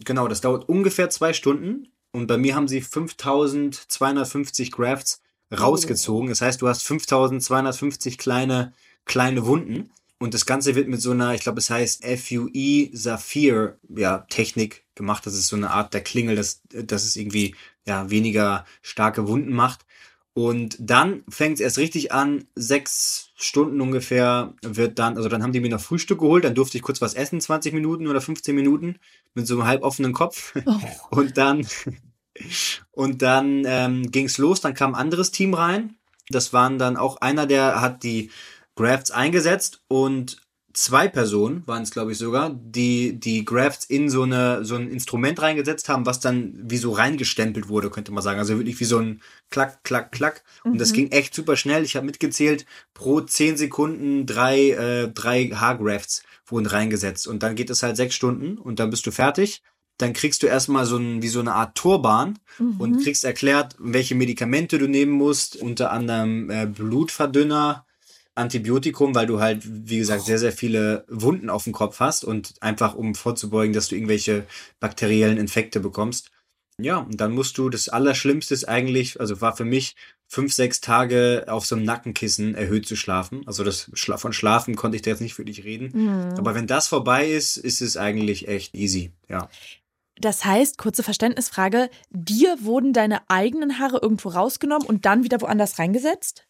Genau, 0.03 0.27
das 0.27 0.41
dauert 0.41 0.67
ungefähr 0.67 1.11
zwei 1.11 1.31
Stunden 1.31 1.89
und 2.11 2.25
bei 2.25 2.39
mir 2.39 2.55
haben 2.55 2.67
sie 2.67 2.81
5250 2.81 4.71
Grafts 4.71 5.21
rausgezogen. 5.55 6.29
Das 6.29 6.41
heißt, 6.41 6.59
du 6.59 6.67
hast 6.67 6.81
5250 6.87 8.17
kleine, 8.17 8.73
kleine 9.05 9.45
Wunden. 9.45 9.91
Und 10.17 10.33
das 10.33 10.47
Ganze 10.47 10.73
wird 10.73 10.87
mit 10.87 11.03
so 11.03 11.11
einer, 11.11 11.35
ich 11.35 11.41
glaube, 11.41 11.59
es 11.59 11.69
heißt 11.69 12.03
FUE 12.03 12.89
Saphir, 12.93 13.77
ja, 13.95 14.25
Technik 14.31 14.85
gemacht. 14.95 15.23
Das 15.27 15.35
ist 15.35 15.49
so 15.49 15.55
eine 15.55 15.69
Art 15.69 15.93
der 15.93 16.01
Klingel, 16.01 16.35
dass, 16.35 16.63
dass 16.71 17.03
es 17.03 17.15
irgendwie, 17.15 17.53
ja, 17.85 18.09
weniger 18.09 18.65
starke 18.81 19.27
Wunden 19.27 19.53
macht. 19.53 19.85
Und 20.39 20.77
dann 20.79 21.23
fängt 21.27 21.55
es 21.55 21.59
erst 21.59 21.77
richtig 21.79 22.13
an, 22.13 22.45
sechs 22.55 23.31
Stunden 23.35 23.81
ungefähr 23.81 24.53
wird 24.61 24.97
dann, 24.97 25.17
also 25.17 25.27
dann 25.27 25.43
haben 25.43 25.51
die 25.51 25.59
mir 25.59 25.69
noch 25.69 25.81
Frühstück 25.81 26.19
geholt, 26.19 26.45
dann 26.45 26.55
durfte 26.55 26.77
ich 26.77 26.81
kurz 26.81 27.01
was 27.01 27.13
essen, 27.13 27.41
20 27.41 27.73
Minuten 27.73 28.07
oder 28.07 28.21
15 28.21 28.55
Minuten, 28.55 28.99
mit 29.33 29.47
so 29.47 29.55
einem 29.55 29.65
halb 29.65 29.83
offenen 29.83 30.13
Kopf. 30.13 30.55
Oh. 30.65 30.79
Und 31.09 31.37
dann, 31.37 31.67
und 32.91 33.21
dann 33.21 33.65
ähm, 33.65 34.11
ging 34.11 34.27
es 34.27 34.37
los, 34.37 34.61
dann 34.61 34.75
kam 34.75 34.95
ein 34.95 35.01
anderes 35.01 35.31
Team 35.31 35.53
rein. 35.53 35.97
Das 36.29 36.53
waren 36.53 36.79
dann 36.79 36.95
auch 36.95 37.17
einer, 37.17 37.45
der 37.45 37.81
hat 37.81 38.03
die 38.03 38.31
Grafts 38.75 39.11
eingesetzt 39.11 39.83
und 39.89 40.37
zwei 40.73 41.07
Personen 41.07 41.63
waren 41.65 41.83
es, 41.83 41.91
glaube 41.91 42.11
ich, 42.11 42.17
sogar, 42.17 42.51
die 42.53 43.19
die 43.19 43.43
Grafts 43.43 43.85
in 43.85 44.09
so 44.09 44.23
eine 44.23 44.63
so 44.63 44.75
ein 44.75 44.89
Instrument 44.89 45.41
reingesetzt 45.41 45.89
haben, 45.89 46.05
was 46.05 46.19
dann 46.19 46.53
wie 46.63 46.77
so 46.77 46.91
reingestempelt 46.91 47.69
wurde, 47.69 47.89
könnte 47.89 48.11
man 48.11 48.23
sagen. 48.23 48.39
Also 48.39 48.57
wirklich 48.57 48.79
wie 48.79 48.85
so 48.85 48.99
ein 48.99 49.21
Klack, 49.49 49.83
Klack, 49.83 50.11
Klack. 50.11 50.43
Und 50.63 50.73
mhm. 50.73 50.77
das 50.77 50.93
ging 50.93 51.11
echt 51.11 51.33
super 51.33 51.55
schnell. 51.55 51.83
Ich 51.83 51.95
habe 51.95 52.05
mitgezählt, 52.05 52.65
pro 52.93 53.21
zehn 53.21 53.57
Sekunden 53.57 54.25
drei, 54.25 54.71
äh, 54.71 55.07
drei 55.09 55.49
Haargrafts 55.49 56.23
wurden 56.47 56.67
reingesetzt. 56.67 57.27
Und 57.27 57.43
dann 57.43 57.55
geht 57.55 57.69
es 57.69 57.83
halt 57.83 57.97
sechs 57.97 58.15
Stunden 58.15 58.57
und 58.57 58.79
dann 58.79 58.89
bist 58.89 59.05
du 59.05 59.11
fertig. 59.11 59.63
Dann 59.97 60.13
kriegst 60.13 60.43
du 60.43 60.47
erstmal 60.47 60.85
so 60.85 60.97
ein, 60.97 61.21
wie 61.21 61.27
so 61.27 61.41
eine 61.41 61.53
Art 61.53 61.75
Torbahn 61.75 62.39
mhm. 62.57 62.79
und 62.79 63.03
kriegst 63.03 63.25
erklärt, 63.25 63.75
welche 63.79 64.15
Medikamente 64.15 64.77
du 64.77 64.87
nehmen 64.87 65.11
musst, 65.11 65.57
unter 65.57 65.91
anderem 65.91 66.49
äh, 66.49 66.67
Blutverdünner, 66.67 67.85
Antibiotikum, 68.39 69.13
weil 69.13 69.27
du 69.27 69.39
halt, 69.39 69.61
wie 69.65 69.97
gesagt, 69.97 70.23
sehr, 70.23 70.39
sehr 70.39 70.51
viele 70.51 71.05
Wunden 71.07 71.49
auf 71.49 71.65
dem 71.65 71.73
Kopf 71.73 71.99
hast 71.99 72.23
und 72.23 72.53
einfach 72.61 72.95
um 72.95 73.13
vorzubeugen, 73.15 73.73
dass 73.73 73.89
du 73.89 73.95
irgendwelche 73.95 74.45
bakteriellen 74.79 75.37
Infekte 75.37 75.79
bekommst. 75.79 76.31
Ja, 76.81 76.97
und 76.99 77.19
dann 77.19 77.33
musst 77.33 77.57
du, 77.57 77.69
das 77.69 77.89
Allerschlimmste 77.89 78.53
ist 78.53 78.63
eigentlich, 78.63 79.19
also 79.19 79.41
war 79.41 79.55
für 79.55 79.65
mich 79.65 79.95
fünf, 80.27 80.53
sechs 80.53 80.79
Tage 80.79 81.45
auf 81.47 81.65
so 81.65 81.75
einem 81.75 81.83
Nackenkissen 81.83 82.55
erhöht 82.55 82.87
zu 82.87 82.95
schlafen. 82.95 83.41
Also 83.45 83.63
das 83.63 83.91
von 83.95 84.31
Schlafen 84.31 84.75
konnte 84.75 84.95
ich 84.95 85.01
da 85.01 85.11
jetzt 85.11 85.21
nicht 85.21 85.33
für 85.33 85.43
dich 85.43 85.65
reden. 85.65 85.91
Mhm. 85.93 86.37
Aber 86.37 86.55
wenn 86.55 86.67
das 86.67 86.87
vorbei 86.87 87.29
ist, 87.29 87.57
ist 87.57 87.81
es 87.81 87.97
eigentlich 87.97 88.47
echt 88.47 88.75
easy, 88.75 89.11
ja. 89.27 89.49
Das 90.21 90.43
heißt, 90.43 90.77
kurze 90.77 91.01
Verständnisfrage, 91.01 91.89
dir 92.09 92.57
wurden 92.61 92.91
deine 92.93 93.29
eigenen 93.29 93.79
Haare 93.79 93.99
irgendwo 94.01 94.29
rausgenommen 94.29 94.87
und 94.87 95.05
dann 95.05 95.23
wieder 95.23 95.39
woanders 95.41 95.79
reingesetzt? 95.79 96.45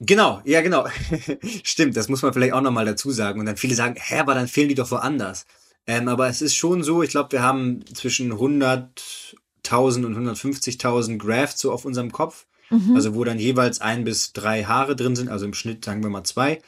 Genau, 0.00 0.42
ja, 0.44 0.60
genau. 0.60 0.86
Stimmt, 1.62 1.96
das 1.96 2.08
muss 2.08 2.22
man 2.22 2.32
vielleicht 2.32 2.52
auch 2.52 2.60
nochmal 2.60 2.84
dazu 2.84 3.10
sagen. 3.10 3.40
Und 3.40 3.46
dann 3.46 3.56
viele 3.56 3.74
sagen, 3.74 3.96
hä, 3.98 4.18
aber 4.18 4.34
dann 4.34 4.48
fehlen 4.48 4.68
die 4.68 4.74
doch 4.74 4.90
woanders. 4.90 5.46
Ähm, 5.86 6.08
aber 6.08 6.28
es 6.28 6.42
ist 6.42 6.54
schon 6.54 6.82
so, 6.82 7.02
ich 7.02 7.10
glaube, 7.10 7.32
wir 7.32 7.42
haben 7.42 7.84
zwischen 7.94 8.32
100.000 8.32 10.04
und 10.04 10.16
150.000 10.16 11.18
Grafts 11.18 11.60
so 11.60 11.72
auf 11.72 11.84
unserem 11.84 12.12
Kopf. 12.12 12.46
Mhm. 12.70 12.96
Also 12.96 13.14
wo 13.14 13.24
dann 13.24 13.38
jeweils 13.38 13.80
ein 13.80 14.04
bis 14.04 14.32
drei 14.32 14.64
Haare 14.64 14.96
drin 14.96 15.16
sind, 15.16 15.28
also 15.28 15.46
im 15.46 15.54
Schnitt 15.54 15.84
sagen 15.84 16.02
wir 16.02 16.10
mal 16.10 16.24
zwei. 16.24 16.60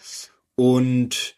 Und 0.55 1.35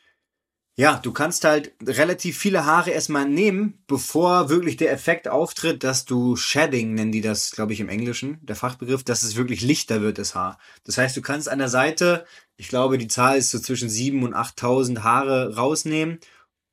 ja, 0.80 0.96
du 0.96 1.12
kannst 1.12 1.44
halt 1.44 1.74
relativ 1.84 2.38
viele 2.38 2.64
Haare 2.64 2.88
erstmal 2.88 3.28
nehmen, 3.28 3.82
bevor 3.86 4.48
wirklich 4.48 4.78
der 4.78 4.90
Effekt 4.90 5.28
auftritt, 5.28 5.84
dass 5.84 6.06
du 6.06 6.36
Shedding, 6.36 6.94
nennen 6.94 7.12
die 7.12 7.20
das, 7.20 7.50
glaube 7.50 7.74
ich, 7.74 7.80
im 7.80 7.90
Englischen, 7.90 8.38
der 8.40 8.56
Fachbegriff, 8.56 9.04
dass 9.04 9.22
es 9.22 9.36
wirklich 9.36 9.60
lichter 9.60 10.00
wird, 10.00 10.16
das 10.16 10.34
Haar. 10.34 10.58
Das 10.84 10.96
heißt, 10.96 11.14
du 11.14 11.20
kannst 11.20 11.50
an 11.50 11.58
der 11.58 11.68
Seite, 11.68 12.24
ich 12.56 12.68
glaube, 12.68 12.96
die 12.96 13.08
Zahl 13.08 13.36
ist 13.36 13.50
so 13.50 13.58
zwischen 13.58 13.90
7.000 13.90 14.24
und 14.24 14.34
8.000 14.34 15.02
Haare 15.02 15.54
rausnehmen, 15.54 16.18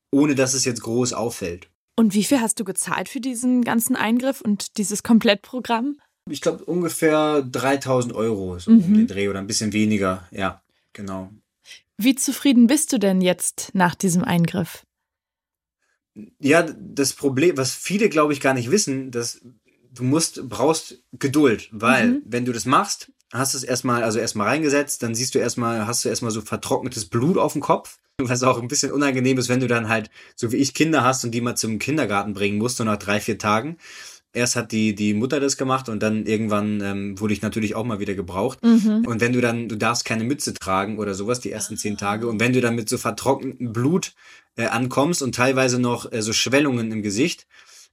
ohne 0.10 0.36
dass 0.36 0.54
es 0.54 0.64
jetzt 0.64 0.84
groß 0.84 1.12
auffällt. 1.12 1.68
Und 1.98 2.14
wie 2.14 2.24
viel 2.24 2.40
hast 2.40 2.62
du 2.62 2.64
gezahlt 2.64 3.10
für 3.10 3.20
diesen 3.20 3.62
ganzen 3.62 3.98
Eingriff 3.98 4.40
und 4.40 4.78
dieses 4.78 5.04
Komplettprogramm? 5.04 6.00
Ich 6.30 6.40
glaube 6.40 6.64
ungefähr 6.64 7.42
3000 7.42 8.16
Euro 8.16 8.58
so 8.58 8.72
mhm. 8.72 8.84
um 8.86 8.94
den 8.94 9.08
Dreh 9.08 9.28
oder 9.28 9.40
ein 9.40 9.48
bisschen 9.48 9.74
weniger. 9.74 10.26
Ja, 10.32 10.62
genau. 10.94 11.30
Wie 11.98 12.16
zufrieden 12.16 12.68
bist 12.68 12.94
du 12.94 13.00
denn 13.00 13.22
jetzt 13.22 13.72
nach 13.74 13.96
diesem 13.96 14.24
Eingriff? 14.24 14.84
Ja, 16.40 16.64
das 16.64 17.14
Problem, 17.14 17.58
was 17.58 17.74
viele, 17.74 18.10
glaube 18.10 18.34
ich, 18.34 18.42
gar 18.42 18.54
nicht 18.54 18.72
wissen, 18.72 19.12
dass 19.12 19.42
du 19.92 20.04
musst, 20.04 20.48
brauchst 20.48 21.04
Geduld, 21.14 21.70
weil 21.72 22.08
mhm. 22.08 22.22
wenn 22.26 22.46
du 22.46 22.54
das 22.54 22.66
machst, 22.66 23.12
hast 23.34 23.54
du 23.54 23.58
es 23.58 23.64
erstmal, 23.64 24.04
also 24.04 24.20
erstmal 24.20 24.48
reingesetzt, 24.48 25.04
dann 25.04 25.16
siehst 25.16 25.36
du 25.36 25.40
erstmal, 25.40 25.88
hast 25.88 26.06
du 26.06 26.10
erstmal 26.10 26.32
so 26.32 26.42
vertrocknetes 26.42 27.06
Blut 27.06 27.38
auf 27.38 27.54
dem 27.54 27.62
Kopf, 27.62 28.00
was 28.22 28.44
auch 28.44 28.62
ein 28.62 28.68
bisschen 28.68 28.92
unangenehm 28.92 29.38
ist, 29.38 29.50
wenn 29.50 29.60
du 29.60 29.68
dann 29.68 29.90
halt, 29.90 30.10
so 30.36 30.52
wie 30.52 30.58
ich 30.58 30.74
Kinder 30.74 31.04
hast 31.04 31.24
und 31.24 31.32
die 31.32 31.42
mal 31.42 31.56
zum 31.56 31.80
Kindergarten 31.80 32.34
bringen 32.34 32.58
musst, 32.58 32.78
so 32.78 32.84
nach 32.84 32.98
drei, 32.98 33.20
vier 33.20 33.38
Tagen. 33.38 33.78
Erst 34.34 34.56
hat 34.56 34.72
die, 34.72 34.94
die 34.94 35.14
Mutter 35.14 35.40
das 35.40 35.58
gemacht 35.58 35.90
und 35.90 36.04
dann 36.04 36.26
irgendwann 36.26 36.82
ähm, 36.82 37.20
wurde 37.20 37.34
ich 37.34 37.42
natürlich 37.42 37.76
auch 37.76 37.86
mal 37.86 38.00
wieder 38.00 38.14
gebraucht. 38.14 38.64
Mhm. 38.64 39.06
Und 39.08 39.22
wenn 39.22 39.34
du 39.34 39.42
dann, 39.42 39.68
du 39.68 39.76
darfst 39.76 40.06
keine 40.06 40.24
Mütze 40.24 40.54
tragen 40.54 41.00
oder 41.00 41.14
sowas, 41.14 41.40
die 41.40 41.52
ersten 41.52 41.78
zehn 41.78 41.98
Tage. 41.98 42.28
Und 42.28 42.40
wenn 42.40 42.54
du 42.54 42.62
dann 42.62 42.76
mit 42.76 42.90
so 42.90 42.98
vertrocknetem 42.98 43.74
Blut 43.74 44.14
äh, 44.58 44.66
ankommst 44.66 45.22
und 45.22 45.34
teilweise 45.34 45.80
noch 45.80 46.12
äh, 46.12 46.22
so 46.22 46.34
Schwellungen 46.34 46.92
im 46.92 47.02
Gesicht. 47.02 47.48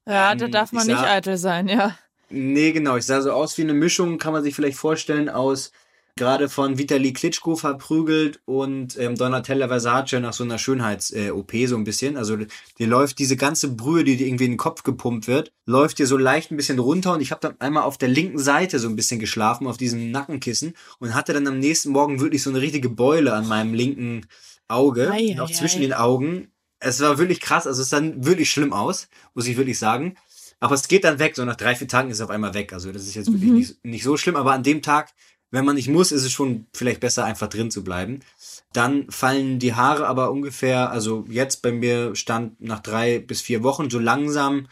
Ja, 0.06 0.32
ähm, 0.32 0.38
da 0.38 0.48
darf 0.48 0.72
man 0.72 0.86
nicht 0.86 0.98
eitel 0.98 1.36
sein, 1.36 1.68
ja. 1.68 1.96
Nee, 2.30 2.72
genau. 2.72 2.96
Ich 2.96 3.06
sah 3.06 3.22
so 3.22 3.32
aus 3.32 3.56
wie 3.58 3.62
eine 3.62 3.74
Mischung, 3.74 4.18
kann 4.18 4.32
man 4.32 4.42
sich 4.42 4.54
vielleicht 4.54 4.78
vorstellen, 4.78 5.28
aus 5.28 5.72
gerade 6.16 6.48
von 6.48 6.78
Vitali 6.78 7.12
Klitschko 7.12 7.56
verprügelt 7.56 8.40
und 8.44 8.96
ähm, 8.98 9.16
Donatella 9.16 9.66
Versace 9.66 10.20
nach 10.20 10.32
so 10.32 10.44
einer 10.44 10.58
Schönheits-OP 10.58 11.54
äh, 11.54 11.66
so 11.66 11.76
ein 11.76 11.82
bisschen. 11.82 12.16
Also 12.16 12.36
dir 12.36 12.86
läuft 12.86 13.18
diese 13.18 13.36
ganze 13.36 13.68
Brühe, 13.68 14.04
die 14.04 14.16
dir 14.16 14.28
irgendwie 14.28 14.44
in 14.44 14.52
den 14.52 14.56
Kopf 14.56 14.84
gepumpt 14.84 15.26
wird, 15.26 15.52
läuft 15.66 15.98
dir 15.98 16.06
so 16.06 16.16
leicht 16.16 16.52
ein 16.52 16.56
bisschen 16.56 16.78
runter 16.78 17.14
und 17.14 17.20
ich 17.20 17.32
habe 17.32 17.40
dann 17.40 17.60
einmal 17.60 17.82
auf 17.82 17.98
der 17.98 18.08
linken 18.08 18.38
Seite 18.38 18.78
so 18.78 18.88
ein 18.88 18.96
bisschen 18.96 19.18
geschlafen, 19.18 19.66
auf 19.66 19.76
diesem 19.76 20.12
Nackenkissen 20.12 20.74
und 21.00 21.14
hatte 21.14 21.32
dann 21.32 21.48
am 21.48 21.58
nächsten 21.58 21.90
Morgen 21.90 22.20
wirklich 22.20 22.42
so 22.42 22.50
eine 22.50 22.60
richtige 22.60 22.88
Beule 22.88 23.32
an 23.32 23.48
meinem 23.48 23.74
linken 23.74 24.26
Auge, 24.68 25.10
ei, 25.10 25.36
auch 25.40 25.50
ei, 25.50 25.52
zwischen 25.52 25.78
ei. 25.78 25.86
den 25.86 25.94
Augen. 25.94 26.48
Es 26.78 27.00
war 27.00 27.18
wirklich 27.18 27.40
krass, 27.40 27.66
also 27.66 27.82
es 27.82 27.90
sah 27.90 28.00
wirklich 28.02 28.50
schlimm 28.50 28.72
aus, 28.72 29.08
muss 29.34 29.46
ich 29.46 29.56
wirklich 29.56 29.78
sagen. 29.78 30.16
Aber 30.60 30.76
es 30.76 30.88
geht 30.88 31.04
dann 31.04 31.18
weg, 31.18 31.36
so 31.36 31.44
nach 31.44 31.56
drei, 31.56 31.74
vier 31.74 31.88
Tagen 31.88 32.10
ist 32.10 32.18
es 32.18 32.20
auf 32.22 32.30
einmal 32.30 32.54
weg. 32.54 32.72
Also 32.72 32.92
das 32.92 33.02
ist 33.02 33.14
jetzt 33.14 33.30
wirklich 33.30 33.50
mhm. 33.50 33.56
nicht, 33.56 33.84
nicht 33.84 34.02
so 34.04 34.16
schlimm, 34.16 34.36
aber 34.36 34.52
an 34.52 34.62
dem 34.62 34.80
Tag, 34.80 35.10
wenn 35.54 35.64
man 35.64 35.76
nicht 35.76 35.86
muss, 35.86 36.10
ist 36.10 36.24
es 36.24 36.32
schon 36.32 36.66
vielleicht 36.74 36.98
besser, 36.98 37.24
einfach 37.24 37.46
drin 37.46 37.70
zu 37.70 37.84
bleiben. 37.84 38.18
Dann 38.72 39.08
fallen 39.08 39.60
die 39.60 39.74
Haare 39.74 40.08
aber 40.08 40.32
ungefähr, 40.32 40.90
also 40.90 41.24
jetzt 41.28 41.62
bei 41.62 41.70
mir 41.70 42.16
stand 42.16 42.60
nach 42.60 42.80
drei 42.80 43.20
bis 43.20 43.40
vier 43.40 43.62
Wochen 43.62 43.88
so 43.88 44.00
langsam 44.00 44.66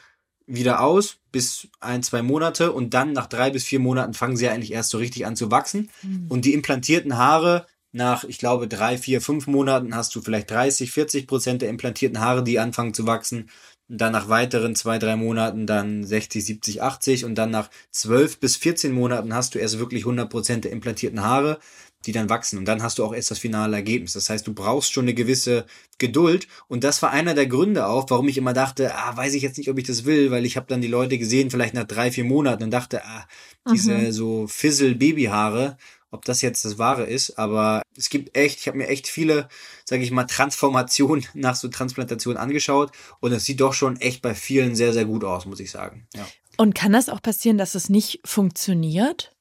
wieder 0.44 0.80
aus, 0.80 1.18
bis 1.30 1.68
ein, 1.78 2.02
zwei 2.02 2.22
Monate 2.22 2.72
und 2.72 2.94
dann 2.94 3.12
nach 3.12 3.28
drei 3.28 3.50
bis 3.50 3.62
vier 3.62 3.78
Monaten 3.78 4.12
fangen 4.12 4.36
sie 4.36 4.48
eigentlich 4.48 4.72
erst 4.72 4.90
so 4.90 4.98
richtig 4.98 5.24
an 5.24 5.36
zu 5.36 5.52
wachsen. 5.52 5.88
Mhm. 6.02 6.26
Und 6.28 6.44
die 6.44 6.52
implantierten 6.52 7.16
Haare, 7.16 7.66
nach, 7.92 8.24
ich 8.24 8.38
glaube, 8.38 8.66
drei, 8.66 8.98
vier, 8.98 9.20
fünf 9.20 9.46
Monaten 9.46 9.94
hast 9.94 10.12
du 10.16 10.20
vielleicht 10.20 10.50
30, 10.50 10.90
40 10.90 11.28
Prozent 11.28 11.62
der 11.62 11.68
implantierten 11.68 12.18
Haare, 12.18 12.42
die 12.42 12.58
anfangen 12.58 12.92
zu 12.92 13.06
wachsen 13.06 13.50
dann 13.98 14.12
nach 14.12 14.28
weiteren 14.28 14.74
zwei, 14.74 14.98
drei 14.98 15.16
Monaten 15.16 15.66
dann 15.66 16.04
60, 16.04 16.44
70, 16.44 16.82
80 16.82 17.24
und 17.24 17.34
dann 17.34 17.50
nach 17.50 17.70
12 17.90 18.38
bis 18.38 18.56
14 18.56 18.92
Monaten 18.92 19.34
hast 19.34 19.54
du 19.54 19.58
erst 19.58 19.78
wirklich 19.78 20.04
100% 20.04 20.60
der 20.60 20.72
implantierten 20.72 21.22
Haare, 21.22 21.58
die 22.06 22.12
dann 22.12 22.30
wachsen 22.30 22.58
und 22.58 22.64
dann 22.64 22.82
hast 22.82 22.98
du 22.98 23.04
auch 23.04 23.14
erst 23.14 23.30
das 23.30 23.38
finale 23.38 23.76
Ergebnis. 23.76 24.14
Das 24.14 24.30
heißt, 24.30 24.46
du 24.46 24.54
brauchst 24.54 24.92
schon 24.92 25.04
eine 25.04 25.14
gewisse 25.14 25.66
Geduld 25.98 26.48
und 26.68 26.84
das 26.84 27.02
war 27.02 27.10
einer 27.10 27.34
der 27.34 27.46
Gründe 27.46 27.86
auch, 27.86 28.08
warum 28.10 28.28
ich 28.28 28.38
immer 28.38 28.54
dachte, 28.54 28.94
ah, 28.94 29.16
weiß 29.16 29.34
ich 29.34 29.42
jetzt 29.42 29.58
nicht, 29.58 29.70
ob 29.70 29.78
ich 29.78 29.86
das 29.86 30.04
will, 30.04 30.30
weil 30.30 30.46
ich 30.46 30.56
habe 30.56 30.66
dann 30.68 30.80
die 30.80 30.88
Leute 30.88 31.18
gesehen, 31.18 31.50
vielleicht 31.50 31.74
nach 31.74 31.84
drei, 31.84 32.10
vier 32.10 32.24
Monaten 32.24 32.64
und 32.64 32.70
dachte, 32.70 33.04
ah, 33.04 33.26
diese 33.70 33.94
mhm. 33.94 34.12
so 34.12 34.46
Fizzle-Babyhaare 34.46 35.76
ob 36.12 36.24
das 36.24 36.42
jetzt 36.42 36.64
das 36.64 36.78
Wahre 36.78 37.04
ist, 37.04 37.38
aber 37.38 37.82
es 37.96 38.10
gibt 38.10 38.36
echt, 38.36 38.60
ich 38.60 38.68
habe 38.68 38.78
mir 38.78 38.86
echt 38.86 39.08
viele, 39.08 39.48
sage 39.84 40.02
ich 40.02 40.10
mal, 40.10 40.24
Transformationen 40.24 41.26
nach 41.34 41.56
so 41.56 41.68
Transplantation 41.68 42.36
angeschaut 42.36 42.92
und 43.20 43.32
es 43.32 43.44
sieht 43.44 43.60
doch 43.60 43.72
schon 43.72 43.96
echt 44.00 44.22
bei 44.22 44.34
vielen 44.34 44.76
sehr, 44.76 44.92
sehr 44.92 45.06
gut 45.06 45.24
aus, 45.24 45.46
muss 45.46 45.60
ich 45.60 45.70
sagen. 45.70 46.06
Ja. 46.14 46.26
Und 46.58 46.74
kann 46.74 46.92
das 46.92 47.08
auch 47.08 47.22
passieren, 47.22 47.58
dass 47.58 47.74
es 47.74 47.88
nicht 47.88 48.20
funktioniert? 48.24 49.34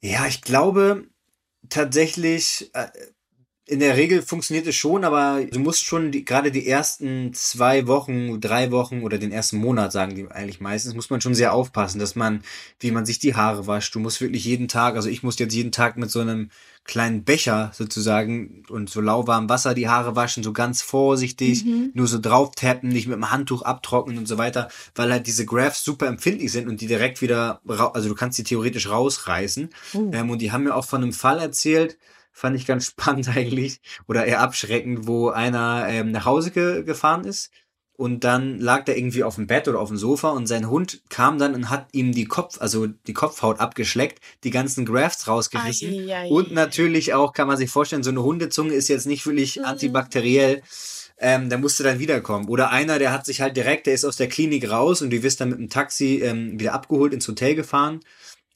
Ja, 0.00 0.26
ich 0.26 0.42
glaube 0.42 1.08
tatsächlich, 1.68 2.70
äh, 2.74 2.88
in 3.64 3.78
der 3.78 3.96
Regel 3.96 4.22
funktioniert 4.22 4.66
es 4.66 4.74
schon, 4.74 5.04
aber 5.04 5.44
du 5.44 5.60
musst 5.60 5.84
schon 5.84 6.10
die, 6.10 6.24
gerade 6.24 6.50
die 6.50 6.66
ersten 6.66 7.32
zwei 7.32 7.86
Wochen, 7.86 8.40
drei 8.40 8.72
Wochen 8.72 9.02
oder 9.02 9.18
den 9.18 9.30
ersten 9.30 9.58
Monat, 9.58 9.92
sagen 9.92 10.16
die 10.16 10.28
eigentlich 10.28 10.60
meistens, 10.60 10.94
muss 10.94 11.10
man 11.10 11.20
schon 11.20 11.36
sehr 11.36 11.54
aufpassen, 11.54 12.00
dass 12.00 12.16
man, 12.16 12.42
wie 12.80 12.90
man 12.90 13.06
sich 13.06 13.20
die 13.20 13.36
Haare 13.36 13.68
wascht. 13.68 13.94
Du 13.94 14.00
musst 14.00 14.20
wirklich 14.20 14.44
jeden 14.44 14.66
Tag, 14.66 14.96
also 14.96 15.08
ich 15.08 15.22
muss 15.22 15.38
jetzt 15.38 15.54
jeden 15.54 15.70
Tag 15.70 15.96
mit 15.96 16.10
so 16.10 16.18
einem 16.18 16.50
kleinen 16.84 17.22
Becher 17.22 17.70
sozusagen 17.72 18.64
und 18.68 18.90
so 18.90 19.00
lauwarmem 19.00 19.48
Wasser 19.48 19.74
die 19.74 19.88
Haare 19.88 20.16
waschen, 20.16 20.42
so 20.42 20.52
ganz 20.52 20.82
vorsichtig, 20.82 21.64
mhm. 21.64 21.92
nur 21.94 22.08
so 22.08 22.18
drauf 22.18 22.50
tappen, 22.56 22.88
nicht 22.88 23.06
mit 23.06 23.14
dem 23.14 23.30
Handtuch 23.30 23.62
abtrocknen 23.62 24.18
und 24.18 24.26
so 24.26 24.38
weiter, 24.38 24.68
weil 24.96 25.12
halt 25.12 25.28
diese 25.28 25.46
Grafts 25.46 25.84
super 25.84 26.08
empfindlich 26.08 26.50
sind 26.50 26.68
und 26.68 26.80
die 26.80 26.88
direkt 26.88 27.22
wieder, 27.22 27.60
also 27.68 28.08
du 28.08 28.16
kannst 28.16 28.38
die 28.38 28.44
theoretisch 28.44 28.90
rausreißen. 28.90 29.70
Uh. 29.94 30.10
Ähm, 30.12 30.30
und 30.30 30.42
die 30.42 30.50
haben 30.50 30.64
mir 30.64 30.74
auch 30.74 30.84
von 30.84 31.02
einem 31.02 31.12
Fall 31.12 31.38
erzählt, 31.38 31.96
fand 32.32 32.56
ich 32.56 32.66
ganz 32.66 32.86
spannend 32.90 33.28
eigentlich 33.28 33.80
oder 34.08 34.24
eher 34.24 34.40
abschreckend, 34.40 35.06
wo 35.06 35.28
einer 35.28 35.86
ähm, 35.88 36.10
nach 36.10 36.24
Hause 36.24 36.50
ge 36.50 36.82
gefahren 36.82 37.24
ist 37.24 37.50
und 38.02 38.24
dann 38.24 38.58
lag 38.58 38.84
der 38.84 38.96
irgendwie 38.96 39.22
auf 39.22 39.36
dem 39.36 39.46
Bett 39.46 39.68
oder 39.68 39.78
auf 39.78 39.88
dem 39.88 39.96
Sofa 39.96 40.30
und 40.30 40.46
sein 40.46 40.68
Hund 40.68 41.02
kam 41.08 41.38
dann 41.38 41.54
und 41.54 41.70
hat 41.70 41.86
ihm 41.92 42.12
die 42.12 42.24
Kopf, 42.24 42.60
also 42.60 42.86
die 42.86 43.12
Kopfhaut 43.12 43.60
abgeschleckt, 43.60 44.18
die 44.44 44.50
ganzen 44.50 44.84
Grafts 44.84 45.28
rausgerissen 45.28 46.08
ai, 46.08 46.16
ai, 46.16 46.28
und 46.28 46.52
natürlich 46.52 47.14
auch, 47.14 47.32
kann 47.32 47.46
man 47.46 47.58
sich 47.58 47.70
vorstellen, 47.70 48.02
so 48.02 48.10
eine 48.10 48.22
Hundezunge 48.22 48.72
ist 48.72 48.88
jetzt 48.88 49.06
nicht 49.06 49.24
wirklich 49.26 49.56
mhm. 49.56 49.66
antibakteriell. 49.66 50.62
Ähm, 51.18 51.50
der 51.50 51.58
musste 51.58 51.84
dann 51.84 52.00
wiederkommen. 52.00 52.48
Oder 52.48 52.70
einer, 52.70 52.98
der 52.98 53.12
hat 53.12 53.24
sich 53.24 53.40
halt 53.40 53.56
direkt, 53.56 53.86
der 53.86 53.94
ist 53.94 54.04
aus 54.04 54.16
der 54.16 54.28
Klinik 54.28 54.68
raus 54.68 55.02
und 55.02 55.10
du 55.10 55.22
wirst 55.22 55.40
dann 55.40 55.50
mit 55.50 55.58
dem 55.60 55.68
Taxi 55.68 56.20
ähm, 56.24 56.58
wieder 56.58 56.72
abgeholt 56.72 57.14
ins 57.14 57.28
Hotel 57.28 57.54
gefahren 57.54 58.00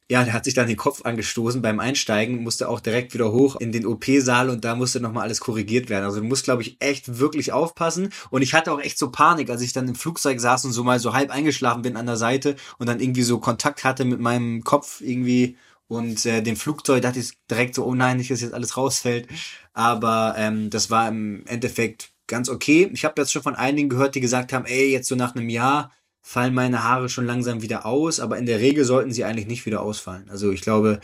ja, 0.09 0.23
der 0.23 0.33
hat 0.33 0.45
sich 0.45 0.55
dann 0.55 0.69
den 0.69 0.77
Kopf 0.77 1.05
angestoßen 1.05 1.63
beim 1.63 1.81
Einsteigen, 1.81 2.43
musste 2.43 2.69
auch 2.69 2.79
direkt 2.79 3.13
wieder 3.13 3.33
hoch 3.33 3.57
in 3.57 3.73
den 3.73 3.87
OP-Saal 3.87 4.51
und 4.51 4.65
da 4.65 4.77
musste 4.77 5.01
nochmal 5.01 5.25
alles 5.25 5.41
korrigiert 5.41 5.89
werden. 5.91 6.05
Also 6.05 6.21
du 6.21 6.27
musst, 6.27 6.45
glaube 6.45 6.63
ich, 6.63 6.77
echt 6.79 7.19
wirklich 7.19 7.53
aufpassen. 7.53 8.13
Und 8.31 8.43
ich 8.43 8.55
hatte 8.55 8.73
auch 8.73 8.81
echt 8.81 8.99
so 8.99 9.11
Panik, 9.11 9.51
als 9.51 9.63
ich 9.63 9.73
dann 9.73 9.89
im 9.89 9.97
Flugzeug 9.97 10.41
saß 10.41 10.65
und 10.65 10.73
so 10.73 10.85
mal 10.85 11.01
so 11.01 11.13
halb 11.13 11.31
eingeschlafen 11.31 11.83
bin 11.83 11.97
an 11.97 12.07
der 12.07 12.17
Seite 12.17 12.55
und 12.79 12.89
dann 12.89 13.01
irgendwie 13.01 13.23
so 13.23 13.41
Kontakt 13.41 13.83
hatte 13.83 14.05
mit 14.05 14.21
meinem 14.21 14.63
Kopf 14.63 15.01
irgendwie 15.01 15.57
und 15.89 16.25
äh, 16.27 16.43
dem 16.43 16.57
Flugzeug 16.57 17.03
dachte 17.03 17.21
ich 17.21 17.33
direkt 17.51 17.75
so, 17.75 17.85
oh 17.85 17.95
nein, 17.95 18.17
nicht, 18.17 18.31
dass 18.31 18.41
jetzt 18.41 18.55
alles 18.55 18.77
rausfällt. 18.77 19.29
Aber 19.73 20.35
ähm, 20.37 20.71
das 20.71 20.91
war 20.91 21.09
im 21.09 21.45
Endeffekt 21.47 22.13
ganz 22.27 22.49
okay. 22.49 22.91
Ich 22.93 23.05
habe 23.05 23.21
jetzt 23.21 23.33
schon 23.33 23.43
von 23.43 23.55
einigen 23.55 23.89
gehört, 23.89 24.15
die 24.15 24.21
gesagt 24.21 24.53
haben, 24.53 24.67
ey, 24.67 24.91
jetzt 24.91 25.09
so 25.09 25.15
nach 25.15 25.35
einem 25.35 25.49
Jahr 25.49 25.93
fallen 26.29 26.55
meine 26.55 26.83
Haare 26.83 27.09
schon 27.09 27.25
langsam 27.25 27.63
wieder 27.63 27.87
aus, 27.87 28.19
aber 28.19 28.37
in 28.37 28.47
der 28.47 28.59
Regel 28.59 28.85
sollten 28.85 29.13
sie 29.13 29.25
eigentlich 29.25 29.47
nicht 29.47 29.65
wieder 29.65 29.81
ausfallen. 29.81 30.29
Also 30.29 30.51
ich 30.51 30.61
glaube, 30.61 30.99